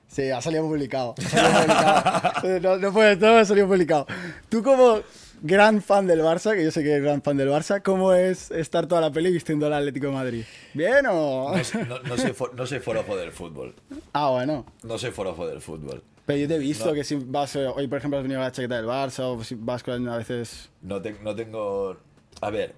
[0.07, 1.15] Sí, ha salido publicado.
[1.17, 2.59] ha salido publicado.
[2.61, 4.07] No, no puede todo, ha salido publicado.
[4.49, 4.99] Tú como
[5.41, 8.51] gran fan del Barça, que yo sé que eres gran fan del Barça, ¿cómo es
[8.51, 10.43] estar toda la peli vistiendo al Atlético de Madrid?
[10.73, 11.53] ¿Bien o...?
[11.55, 13.75] No, sé- no, no soy, for- no soy forofo del fútbol.
[14.13, 14.65] Ah, bueno.
[14.83, 16.03] No soy forofo del fútbol.
[16.25, 16.93] Pero yo te he visto No.
[16.93, 17.55] que si vas...
[17.55, 20.07] eh, Hoy, por ejemplo, has venido con la chaqueta del Barça o si vas con
[20.09, 20.69] a veces...
[20.81, 21.95] No, te- no tengo.
[22.41, 22.75] A ver,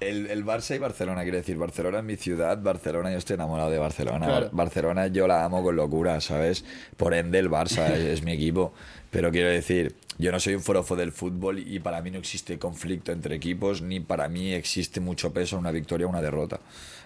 [0.00, 3.70] el, el Barça y Barcelona, quiero decir, Barcelona es mi ciudad, Barcelona, yo estoy enamorado
[3.70, 4.24] de Barcelona.
[4.26, 4.46] Claro.
[4.46, 6.64] Bar- Barcelona yo la amo con locura, ¿sabes?
[6.96, 8.72] Por ende, el Barça es, es mi equipo.
[9.10, 12.58] Pero quiero decir, yo no soy un forofo del fútbol y para mí no existe
[12.58, 16.60] conflicto entre equipos, ni para mí existe mucho peso en una victoria o una derrota.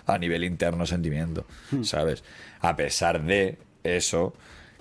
[0.07, 1.47] A nivel interno sentimiento,
[1.83, 2.23] ¿sabes?
[2.61, 4.35] A pesar de eso.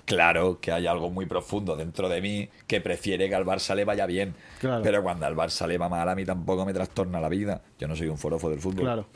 [0.04, 3.86] Claro que hay algo muy profundo dentro de mí que prefiere que al Barça le
[3.86, 4.34] vaya bien.
[4.60, 4.82] Claro.
[4.82, 7.62] Pero cuando al Barça le va mal, a mí tampoco me trastorna la vida.
[7.78, 8.82] Yo no soy un forofo del fútbol.
[8.82, 9.06] Claro.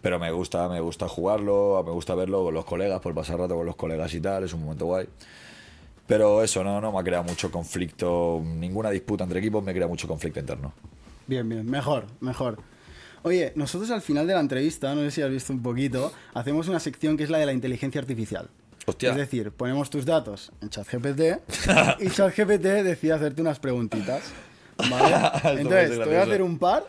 [0.00, 3.54] Pero me gusta, me gusta jugarlo, me gusta verlo con los colegas, por pasar rato
[3.54, 5.06] con los colegas y tal, es un momento guay.
[6.06, 9.86] Pero eso no, no me ha creado mucho conflicto, ninguna disputa entre equipos me crea
[9.86, 10.72] mucho conflicto interno.
[11.26, 12.58] Bien, bien, mejor, mejor.
[13.22, 16.68] Oye, nosotros al final de la entrevista, no sé si has visto un poquito, hacemos
[16.68, 18.50] una sección que es la de la inteligencia artificial.
[18.84, 19.10] Hostia.
[19.10, 21.20] Es decir, ponemos tus datos en ChatGPT
[22.00, 24.22] y ChatGPT decide hacerte unas preguntitas.
[24.90, 25.14] ¿Vale?
[25.60, 26.84] Entonces, te voy a hacer un par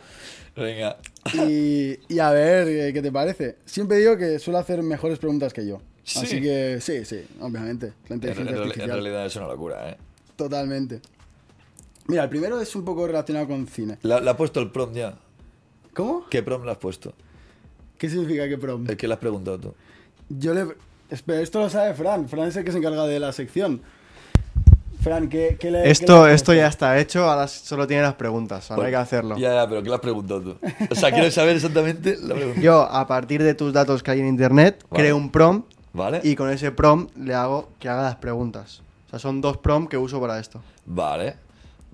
[0.56, 0.96] Venga.
[1.34, 3.56] y, y a ver eh, qué te parece.
[3.64, 5.80] Siempre digo que suele hacer mejores preguntas que yo.
[6.04, 6.18] Sí.
[6.20, 7.86] Así que sí, sí, obviamente.
[8.08, 8.90] La En, inteligencia en- en artificial.
[8.90, 9.96] realidad es una locura, ¿eh?
[10.36, 11.00] Totalmente.
[12.06, 13.98] Mira, el primero es un poco relacionado con cine.
[14.02, 15.14] ¿Le le has puesto el prom ya?
[15.94, 16.26] ¿Cómo?
[16.28, 17.14] ¿Qué prom le has puesto?
[17.96, 18.84] ¿Qué significa que prom?
[18.88, 19.74] ¿El que le has preguntado tú?
[20.28, 20.66] Yo le.
[21.10, 22.28] Espera, esto lo sabe Fran.
[22.28, 23.80] Fran es el que se encarga de la sección.
[25.00, 25.82] Fran, ¿qué, qué le.
[25.82, 28.92] qué Esto, le has esto ya está hecho, ahora solo tiene las preguntas, ahora hay
[28.92, 29.36] que hacerlo.
[29.36, 30.56] Ya, ya, pero ¿qué le has preguntado tú?
[30.90, 32.60] O sea, quiero saber exactamente la pregunta.
[32.60, 35.02] Yo, a partir de tus datos que hay en internet, Vale.
[35.04, 36.20] creo un prompt ¿Vale?
[36.22, 38.82] y con ese prompt le hago que haga las preguntas.
[39.06, 40.60] O sea, son dos prompts que uso para esto.
[40.84, 41.36] Vale.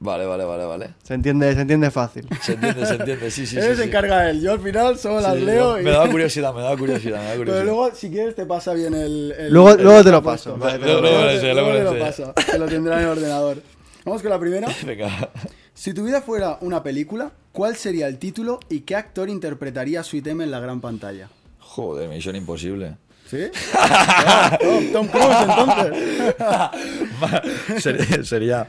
[0.03, 0.91] Vale, vale, vale, vale.
[1.03, 2.27] Se entiende, se entiende fácil.
[2.43, 3.69] Se entiende, se entiende, sí, sí, Él sí.
[3.69, 3.83] se sí.
[3.89, 4.41] encarga él.
[4.41, 5.85] Yo al final solo las Sí, leo yo- y.
[5.85, 7.65] Me daba curiosidad, me daba curiosidad, me Pero curiosidad.
[7.67, 9.33] luego, si quieres, te pasa bien el.
[9.39, 12.67] el- Luego- el- luego te lo paso, vale, luego- luego te- lo paso, que lo
[12.67, 13.59] tendrá en el ordenador.
[14.07, 14.69] Vamos con la primera.
[14.87, 15.29] Venga.
[15.75, 20.03] Si tu vida fuera una película, ¿cuál sería el título y qué actor interpretaría a
[20.03, 21.29] Sweet M en la gran pantalla?
[21.59, 22.97] Joder, misión imposible.
[23.31, 23.39] ¿Sí?
[23.83, 25.95] Ah, Tom, Tom Cruise, entonces.
[27.83, 28.67] sería, sería-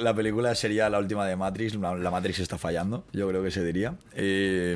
[0.00, 1.74] la, película sería la última de Matrix.
[1.74, 3.94] La, la Matrix está fallando, yo creo que se diría.
[4.16, 4.74] Y,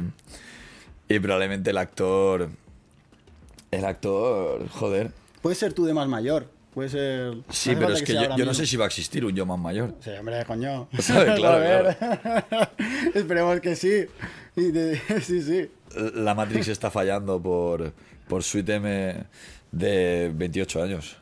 [1.09, 2.50] y probablemente el actor.
[3.70, 4.68] El actor.
[4.68, 5.11] Joder.
[5.40, 6.46] Puede ser tú de más mayor.
[6.74, 7.35] Puede ser.
[7.50, 9.94] Sí, pero es que yo, no sé si va a existir un yo más mayor.
[10.00, 10.88] Sí, hombre, coño.
[10.98, 11.35] ¿Sabe?
[11.37, 11.96] Claro, A ver.
[13.14, 14.07] Esperemos que sí.
[14.57, 15.70] Sí, sí.
[16.14, 17.92] La Matrix está fallando por,
[18.32, 19.14] por Sweet M
[19.72, 21.18] de 28 años.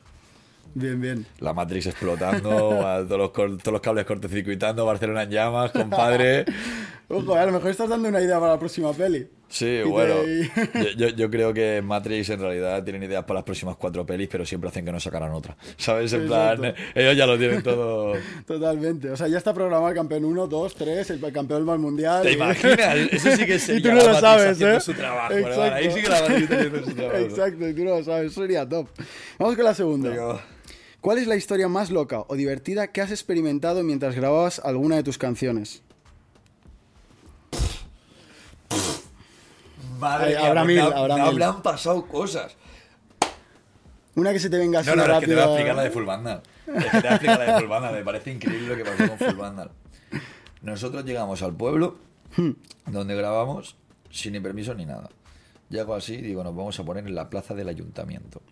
[0.74, 1.26] Bien, bien.
[1.40, 2.48] La Matrix explotando,
[3.08, 6.44] todos, los, todos los cables cortocircuitando, Barcelona en llamas, compadre.
[7.08, 9.28] Ojo, a lo mejor estás dando una idea para la próxima peli.
[9.50, 10.14] Sí, Y bueno.
[10.24, 14.06] y- Yo, yo- yo creo que Matrix en realidad tienen ideas para las próximas cuatro
[14.06, 15.56] pelis, pero siempre hacen que no sacaran otra.
[15.76, 16.12] ¿Sabes?
[16.12, 18.14] En plan, ellos ya lo tienen todo.
[18.46, 19.10] Totalmente.
[19.10, 22.22] O sea, ya está programado el campeón 1, 2, 3, el campeón del mundial.
[22.22, 22.96] ¿Te y- imaginas?
[23.12, 24.80] Eso sí que Y sería tú no lo Matrix sabes, ¿eh?
[24.80, 25.32] su trabajo.
[25.34, 25.62] Exacto.
[25.64, 25.74] hermano.
[25.76, 27.18] Ahí sí que la Matrix haciendo su trabajo.
[27.18, 28.30] Exacto, y tú no lo sabes.
[28.32, 28.88] Eso sería top.
[29.38, 30.10] Vamos con la segunda.
[30.14, 30.44] Va.
[31.00, 35.02] ¿Cuál es la historia más loca o divertida que has experimentado mientras grababas alguna de
[35.02, 35.82] tus canciones?
[40.00, 41.30] Madre Ay, habrá pues mil, me, habrá me mil.
[41.42, 42.56] habrán pasado cosas.
[44.16, 45.56] Una que se te venga así No, no, no, es que te voy a rápido.
[45.56, 46.42] explicar la de Full Vandal.
[46.66, 47.94] Es que te voy a explicar la de Full Vandal.
[47.94, 49.70] Me parece increíble lo que pasó con Full Vandal.
[50.62, 51.96] Nosotros llegamos al pueblo
[52.36, 52.50] Hmm.
[52.86, 53.76] donde grabamos
[54.10, 55.10] sin ni permiso ni nada.
[55.70, 58.42] Llego así y digo, nos vamos a poner en la plaza del ayuntamiento.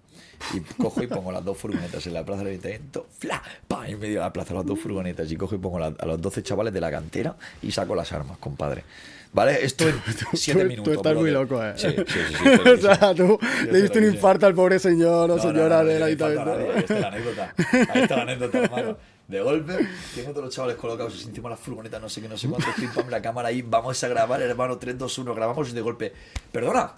[0.54, 3.42] Y cojo y pongo las dos furgonetas en la plaza del ayuntamiento, ¡fla!
[3.66, 3.88] ¡pa!
[3.88, 5.30] En medio de la plaza las dos furgonetas.
[5.32, 8.12] Y cojo y pongo la- a los 12 chavales de la cantera y saco las
[8.12, 8.84] armas, compadre.
[9.32, 9.62] ¿Vale?
[9.64, 10.00] Esto en
[10.32, 10.94] 7 tú minutos.
[10.94, 11.72] estás muy loco, eh.
[11.76, 12.34] Sí, sí, sí.
[12.38, 13.38] sí, o sea, tú
[13.70, 16.52] le diste un infarto al pobre señor o No, señora del no, no ayuntamiento.
[16.72, 17.54] Ahí está la anécdota.
[17.92, 18.96] Ahí está la anécdota, hermano.
[19.26, 22.38] De golpe, tengo todos los chavales colocados encima de las furgonetas, no sé qué, no
[22.38, 25.68] sé cuánto, pim pam, la cámara ahí, vamos a grabar, hermano, 3, 2, 1, grabamos
[25.68, 26.12] y de golpe,
[26.50, 26.92] perdona.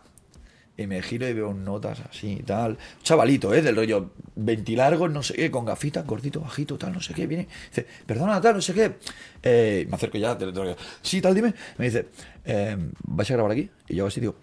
[0.76, 2.78] Y me giro y veo notas así y tal.
[3.02, 3.60] Chavalito, ¿eh?
[3.60, 7.26] Del rollo ventilargos, no sé qué, con gafitas, gordito, bajito, tal, no sé qué.
[7.26, 8.96] Viene, dice, perdona, tal, no sé qué.
[9.42, 11.54] Eh, me acerco ya, del rollo, sí, tal, dime.
[11.76, 12.08] Me dice,
[12.44, 13.68] eh, ¿vais a grabar aquí?
[13.88, 14.36] Y yo así digo,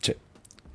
[0.00, 0.14] sí.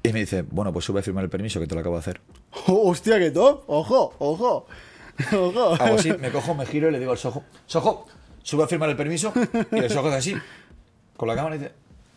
[0.04, 2.02] Y me dice, bueno, pues sube a firmar el permiso que te lo acabo de
[2.02, 2.22] hacer.
[2.68, 3.64] Oh, hostia, qué top.
[3.68, 4.68] Ojo, ojo.
[5.34, 5.76] Ojo.
[5.76, 8.06] Hago así, me cojo, me giro y le digo al Sojo, Sojo,
[8.44, 9.32] sube a firmar el permiso.
[9.72, 10.36] Y el Sojo hace así,
[11.16, 11.72] con la cámara y dice,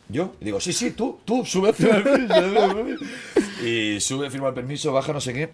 [0.09, 0.34] ¿yo?
[0.40, 3.04] Y digo, sí, sí, tú, tú, sube a firmar el permiso.
[3.64, 5.50] Y sube a firmar el permiso, baja, no sé qué.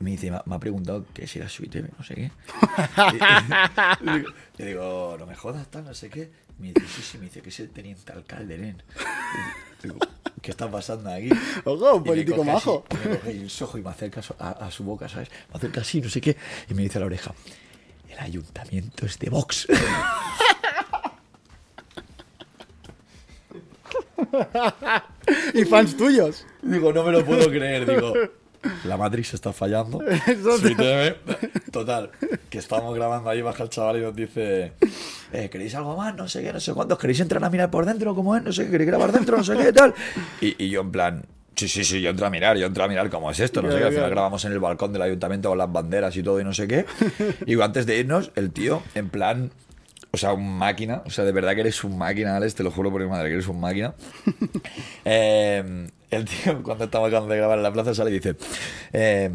[0.00, 2.30] Me dice, me ha- me preguntado que si era suite, no sé qué.
[4.02, 6.30] Y, y digo- le digo, no me jodas, tal, no sé qué.
[6.58, 8.82] Me dice, sí, sí, me dice que es el teniente alcalde, nen.
[9.82, 9.96] Digo,
[10.42, 11.30] ¿qué está pasando aquí?
[11.64, 12.84] Ojo, un me político así, majo.
[12.90, 15.30] y me coge el sojo y me acerca a, a su boca, ¿sabes?
[15.50, 16.36] Me acerca así, no sé qué,
[16.68, 17.34] y me dice a la oreja,
[18.08, 19.66] el ayuntamiento es de Vox.
[25.54, 26.46] y fans tuyos.
[26.62, 28.14] digo, no me lo puedo creer, digo,
[28.84, 29.98] la Matrix está fallando.
[30.62, 31.16] TV.
[31.70, 32.10] Total,
[32.48, 34.72] que estamos grabando ahí, baja el chaval y nos dice,
[35.32, 36.14] eh, ¿queréis algo más?
[36.14, 38.14] No sé qué, no sé cuántos, ¿queréis entrar a mirar por dentro?
[38.14, 38.42] ¿Cómo es?
[38.42, 39.36] No sé qué, ¿queréis grabar dentro?
[39.36, 39.94] No sé qué, tal.
[40.40, 41.24] Y, y yo en plan...
[41.56, 43.70] Sí, sí, sí, yo entro a mirar, yo entro a mirar cómo es esto, no
[43.70, 43.84] sé qué.
[43.84, 46.52] Al final grabamos en el balcón del ayuntamiento con las banderas y todo y no
[46.52, 46.84] sé qué.
[47.46, 49.52] Y antes de irnos, el tío, en plan,
[50.14, 52.70] o sea, un máquina, o sea, de verdad que eres un máquina, Alex, te lo
[52.70, 53.94] juro por mi madre que eres un máquina.
[55.04, 58.36] Eh, el tío, cuando estamos acabando de grabar en la plaza, sale y dice:
[58.92, 59.30] eh,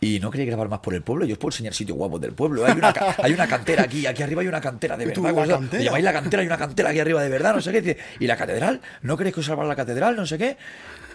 [0.00, 2.32] Y no queréis grabar más por el pueblo, yo os puedo enseñar sitios guapos del
[2.32, 2.64] pueblo.
[2.64, 5.22] Hay una, hay una cantera aquí, aquí arriba hay una cantera de verdad.
[5.24, 5.78] la ¿cómo se- cantera?
[5.80, 6.40] ¿Le llamáis la cantera?
[6.42, 7.98] Hay una cantera aquí arriba de verdad, no sé qué.
[8.20, 8.80] ¿Y la catedral?
[9.02, 10.16] ¿No queréis que os salvar la catedral?
[10.16, 10.56] No sé qué.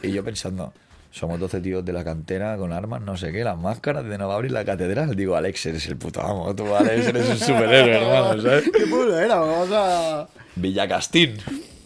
[0.04, 0.74] Y yo pensando.
[1.16, 4.28] Somos 12 tíos de la cantera con armas, no sé qué, las máscaras de no
[4.28, 5.16] va a abrir la catedral.
[5.16, 6.54] Digo, Alex, eres el puto amo.
[6.54, 8.66] Tú, Alex, eres un superhéroe, hermano, ¿sabes?
[8.78, 9.36] ¿Qué pueblo era?
[9.38, 10.28] Vamos a.
[10.58, 11.38] Villacastín.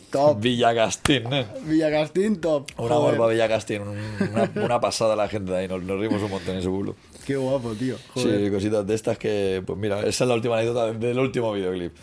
[0.09, 0.39] Top.
[0.41, 1.45] Villacastín, ¿eh?
[1.63, 2.67] Villagastín, top.
[2.80, 3.99] Una barba Villacastín, un-
[4.32, 6.95] una, una pasada la gente de ahí, nos, nos rimos un montón en ese pueblo.
[7.27, 7.97] Qué guapo, tío.
[8.15, 8.45] Joder.
[8.45, 11.93] Sí, cositas de estas que, pues mira, esa es la última anécdota del último videoclip.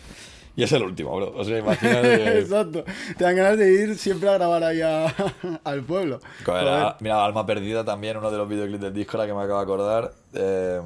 [0.57, 1.33] Y es el último, bro.
[1.37, 2.39] O sea, imagínate.
[2.39, 2.83] Exacto.
[3.15, 5.13] Te dan ganas de ir siempre a grabar ahí a-
[5.63, 6.19] al pueblo.
[6.47, 9.59] Ah, mira, Alma Perdida también, uno de los videoclips del disco, la que me acabo
[9.59, 10.13] de acordar.
[10.33, 10.81] eh,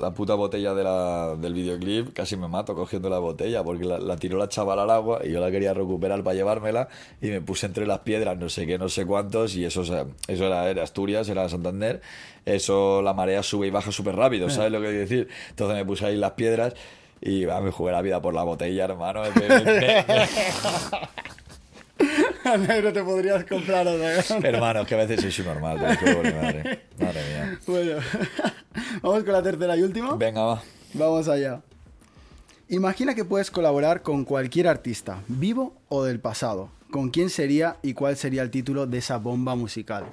[0.00, 3.98] la puta botella de la- del videoclip, casi me mato cogiendo la botella, porque la,
[3.98, 6.88] la tiró la chavala al agua y yo la quería recuperar para llevármela
[7.20, 9.84] y me puse entre las piedras, no sé qué, no sé cuántos, y eso, o
[9.84, 12.00] sea, eso era, era Asturias, era Santander.
[12.44, 15.28] Eso, la marea sube y baja súper rápido, ¿sabes lo que quiero decir?
[15.50, 16.74] Entonces me puse ahí las piedras.
[17.20, 19.22] Y va, me jugué la vida por la botella, hermano.
[22.58, 24.20] Negro, te podrías comprar otra.
[24.42, 26.84] hermano, es que a veces soy subnormal, madre.
[26.98, 27.58] Madre mía.
[27.66, 27.98] Bueno,
[29.02, 30.14] vamos con la tercera y última.
[30.14, 30.62] Venga, va.
[30.94, 31.60] Vamos allá.
[32.68, 36.70] Imagina que puedes colaborar con cualquier artista, vivo o del pasado.
[36.90, 40.04] ¿Con quién sería y cuál sería el título de esa bomba musical?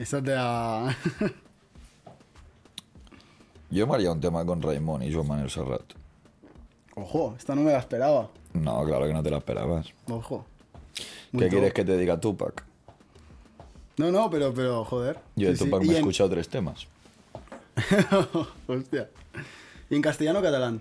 [0.00, 0.96] Esa te la...
[3.70, 5.82] Yo me haría un tema con Raimón y Joan Manuel Serrat.
[6.96, 8.30] Ojo, esta no me la esperaba.
[8.54, 9.86] No, claro que no te la esperabas.
[10.08, 10.46] Ojo.
[11.38, 12.64] ¿Qué quieres que te diga Tupac?
[13.98, 15.18] No, no, pero, pero, joder.
[15.36, 15.64] Yo de Sí.
[15.66, 16.86] Tupac me he en- escuchado tres temas.
[18.66, 19.10] Hostia.
[19.90, 20.80] ¿Y en castellano o catalán?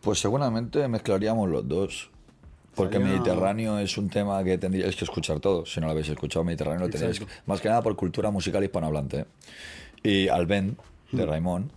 [0.00, 2.10] Pues seguramente mezclaríamos los dos.
[2.78, 5.72] Porque Mediterráneo es un tema que tendríais que escuchar todos.
[5.72, 9.26] Si no lo habéis escuchado, Mediterráneo lo tendríais Más que nada por cultura musical hispanohablante.
[10.02, 10.76] Y Alben,
[11.10, 11.28] de Hmm.
[11.28, 11.72] Raimón,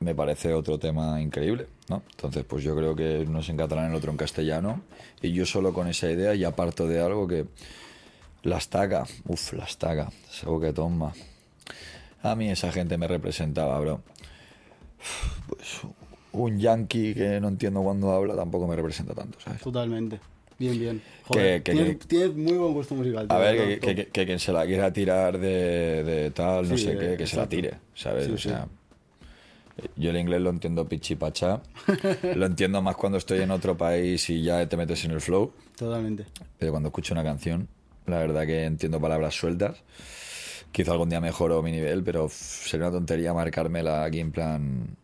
[0.00, 1.66] me parece otro tema increíble.
[1.88, 2.02] ¿no?
[2.10, 4.80] Entonces, pues yo creo que uno es en catalán, el otro en castellano.
[5.22, 7.46] Y yo solo con esa idea ya parto de algo que.
[8.42, 10.10] La estaca, uff, la estaca,
[10.42, 11.12] algo que toma.
[12.22, 14.02] A mí esa gente me representaba, bro.
[15.48, 15.80] Pues
[16.32, 19.62] un yankee que no entiendo cuando habla tampoco me representa tanto, ¿sabes?
[19.62, 20.20] Totalmente.
[20.58, 21.02] Bien, bien.
[21.24, 23.26] Joder, que- tienes muy buen gusto musical.
[23.28, 26.98] A ver, que, quien se la quiera tirar de, de tal, no Sí, sé eh,
[26.98, 28.26] qué, que se la tire, ¿sabes?
[28.26, 28.48] Sí, o sí.
[28.48, 28.66] sea,
[29.96, 31.60] yo el inglés lo entiendo pichipacha,
[32.34, 35.52] lo entiendo más cuando estoy en otro país y ya te metes en el flow,
[35.76, 36.24] Totalmente.
[36.58, 37.68] pero cuando escucho una canción,
[38.06, 39.82] la verdad que entiendo palabras sueltas.
[40.72, 44.96] Quizá algún día mejoro mi nivel, pero sería una tontería marcármela aquí en plan...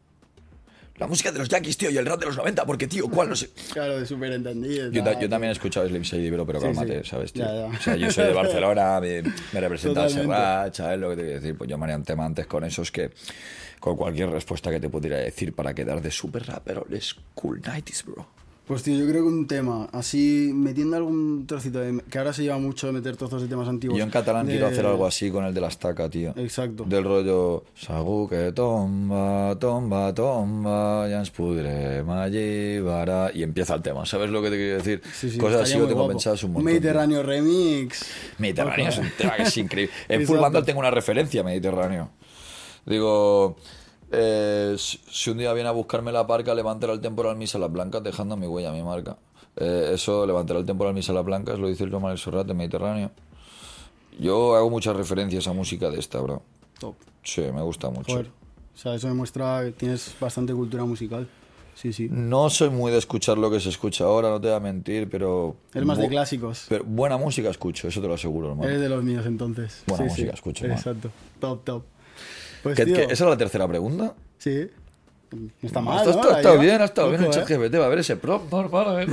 [1.02, 3.28] La música de los Yankees, tío, y el rap de los 90, porque, tío, ¿cuál?
[3.28, 3.50] No sé.
[3.72, 4.90] Claro, de súper entendido.
[4.90, 7.10] Yo, ta- yo también he escuchado Slim Shady, pero, pero Sí, cálmate, sí.
[7.10, 7.44] ¿sabes, tío?
[7.44, 7.66] Ya, ya.
[7.66, 10.08] O sea, yo soy de Barcelona, me, me representa.
[10.08, 11.56] Serrat, ¿sabes lo que te quiero decir?
[11.56, 13.10] Pues yo me haría un tema antes con esos que
[13.80, 18.04] con cualquier respuesta que te pudiera decir para quedar de super rapper es cool 90s,
[18.04, 18.26] bro.
[18.72, 22.02] Pues tío, yo creo que un tema, así metiendo algún trocito de...
[22.10, 23.98] Que ahora se lleva mucho de meter trozos de temas antiguos.
[23.98, 26.32] Yo en catalán de- quiero hacer algo así con el de la estaca, tío.
[26.38, 26.84] Exacto.
[26.88, 31.30] Del rollo, Sagu que tomba, tomba, tomba, ya ens.
[33.34, 35.02] Y empieza el tema, ¿sabes lo que te quiero decir?
[35.12, 36.64] Sí, sí, Cosas así lo tengo pensadas un montón.
[36.64, 36.72] tío.
[36.72, 38.06] Mediterráneo remix.
[38.38, 39.92] Mediterráneo es un tema que es increíble.
[40.08, 40.38] En Full.
[40.38, 42.08] Bundle tengo una referencia Mediterráneo.
[42.86, 43.56] Digo,
[44.12, 48.02] eh, si un día viene a buscarme la parca, levantará el temporal mis alas blancas
[48.02, 49.16] dejando mi huella, mi marca.
[49.56, 53.10] Eh, eso, levantará el temporal mis alas blancas, lo dice el Román el de Mediterráneo.
[54.18, 56.42] Yo hago muchas referencias a música de esta, bro.
[56.78, 56.94] Top.
[57.22, 58.12] Sí, me gusta mucho.
[58.12, 58.26] Joder.
[58.74, 61.28] O sea, eso demuestra que tienes bastante cultura musical.
[61.74, 62.08] Sí, sí.
[62.10, 65.08] No soy muy de escuchar lo que se escucha ahora, no te voy a mentir,
[65.08, 65.56] pero...
[65.72, 66.66] Eres más de clásicos.
[66.68, 68.68] Pero buena música escucho, eso te lo aseguro, hermano.
[68.68, 69.82] Eres de los míos entonces.
[69.86, 70.34] Buena Sí, música, sí.
[70.34, 70.76] escucho, man.
[70.76, 71.10] Exacto.
[71.40, 71.82] Top, top.
[72.62, 74.14] Pues ¿Qué- tío, qué- ¿Esa era la tercera pregunta?
[74.38, 74.68] Sí.
[75.34, 76.20] No está mal, Está, ¿no?
[76.20, 76.62] está- La está lleva.
[76.62, 77.56] bien, ha estado bien chat ¿eh?
[77.56, 77.78] GPT.
[77.80, 79.06] Va a ver ese prop, o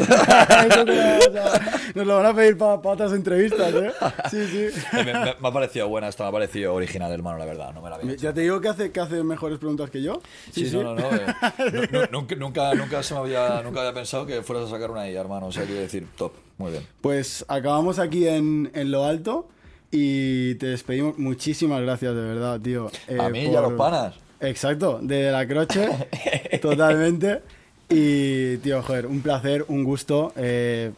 [1.32, 3.92] sea, Nos lo van a pedir para otras entrevistas, ¿eh?
[4.30, 4.68] Sí, sí.
[4.94, 7.74] me, me- me ha parecido buena, esta me ha parecido original, hermano, la verdad.
[7.74, 8.22] No me la había hecho.
[8.24, 10.22] Ya te digo que hace, que hace mejores preguntas que yo.
[10.52, 11.10] Sí, no, no, no.
[11.16, 11.26] eh,
[11.92, 14.92] nu- nu- nunca, nunca, nunca se me había, nunca había pensado que fueras a sacar
[14.92, 15.48] una ahí, hermano.
[15.48, 16.34] O sea, quiero decir, top.
[16.58, 16.86] Muy bien.
[17.00, 19.48] Pues acabamos aquí en, en lo alto
[19.92, 21.18] y te despedimos.
[21.18, 22.92] Muchísimas gracias, de verdad, tío.
[23.08, 24.16] eh, a mí y a por- los panas.
[24.42, 25.90] Exacto, de la croche,
[26.62, 27.42] totalmente.
[27.90, 30.92] Y, tío, joder, un placer, un gusto eh,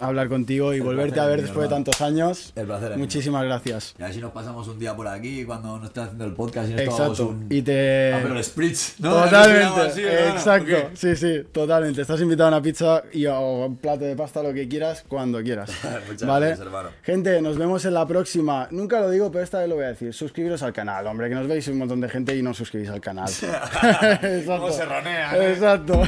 [0.00, 2.52] hablar contigo y El volverte placer a ver después de tantos años.
[2.56, 2.98] El placer mío.
[2.98, 3.94] Muchísimas gracias.
[3.98, 6.32] Y a ver si nos pasamos un día por aquí cuando no estés haciendo el
[6.32, 7.28] podcast y nos Exacto.
[7.28, 7.46] un...
[7.50, 8.12] Y te...
[8.14, 9.22] Ah, pero el Spritz, ¿no?
[9.24, 12.02] Totalmente, así, exacto, sí, sí, totalmente.
[12.02, 15.04] Estás invitado a una pizza y a o un plato de pasta, lo que quieras,
[15.06, 15.70] cuando quieras.
[16.08, 16.46] Muchas ¿Vale?
[16.46, 16.90] gracias, hermano.
[17.02, 18.68] Gente, nos vemos en la próxima.
[18.70, 20.12] Nunca lo digo, pero esta vez lo voy a decir.
[20.12, 22.90] Suscribiros al canal, hombre, que nos veis un montón de gente y no os suscribís
[22.90, 23.28] al canal.
[24.22, 24.84] Exacto.
[24.84, 25.52] Ronea, ¿eh?
[25.52, 26.02] Exacto.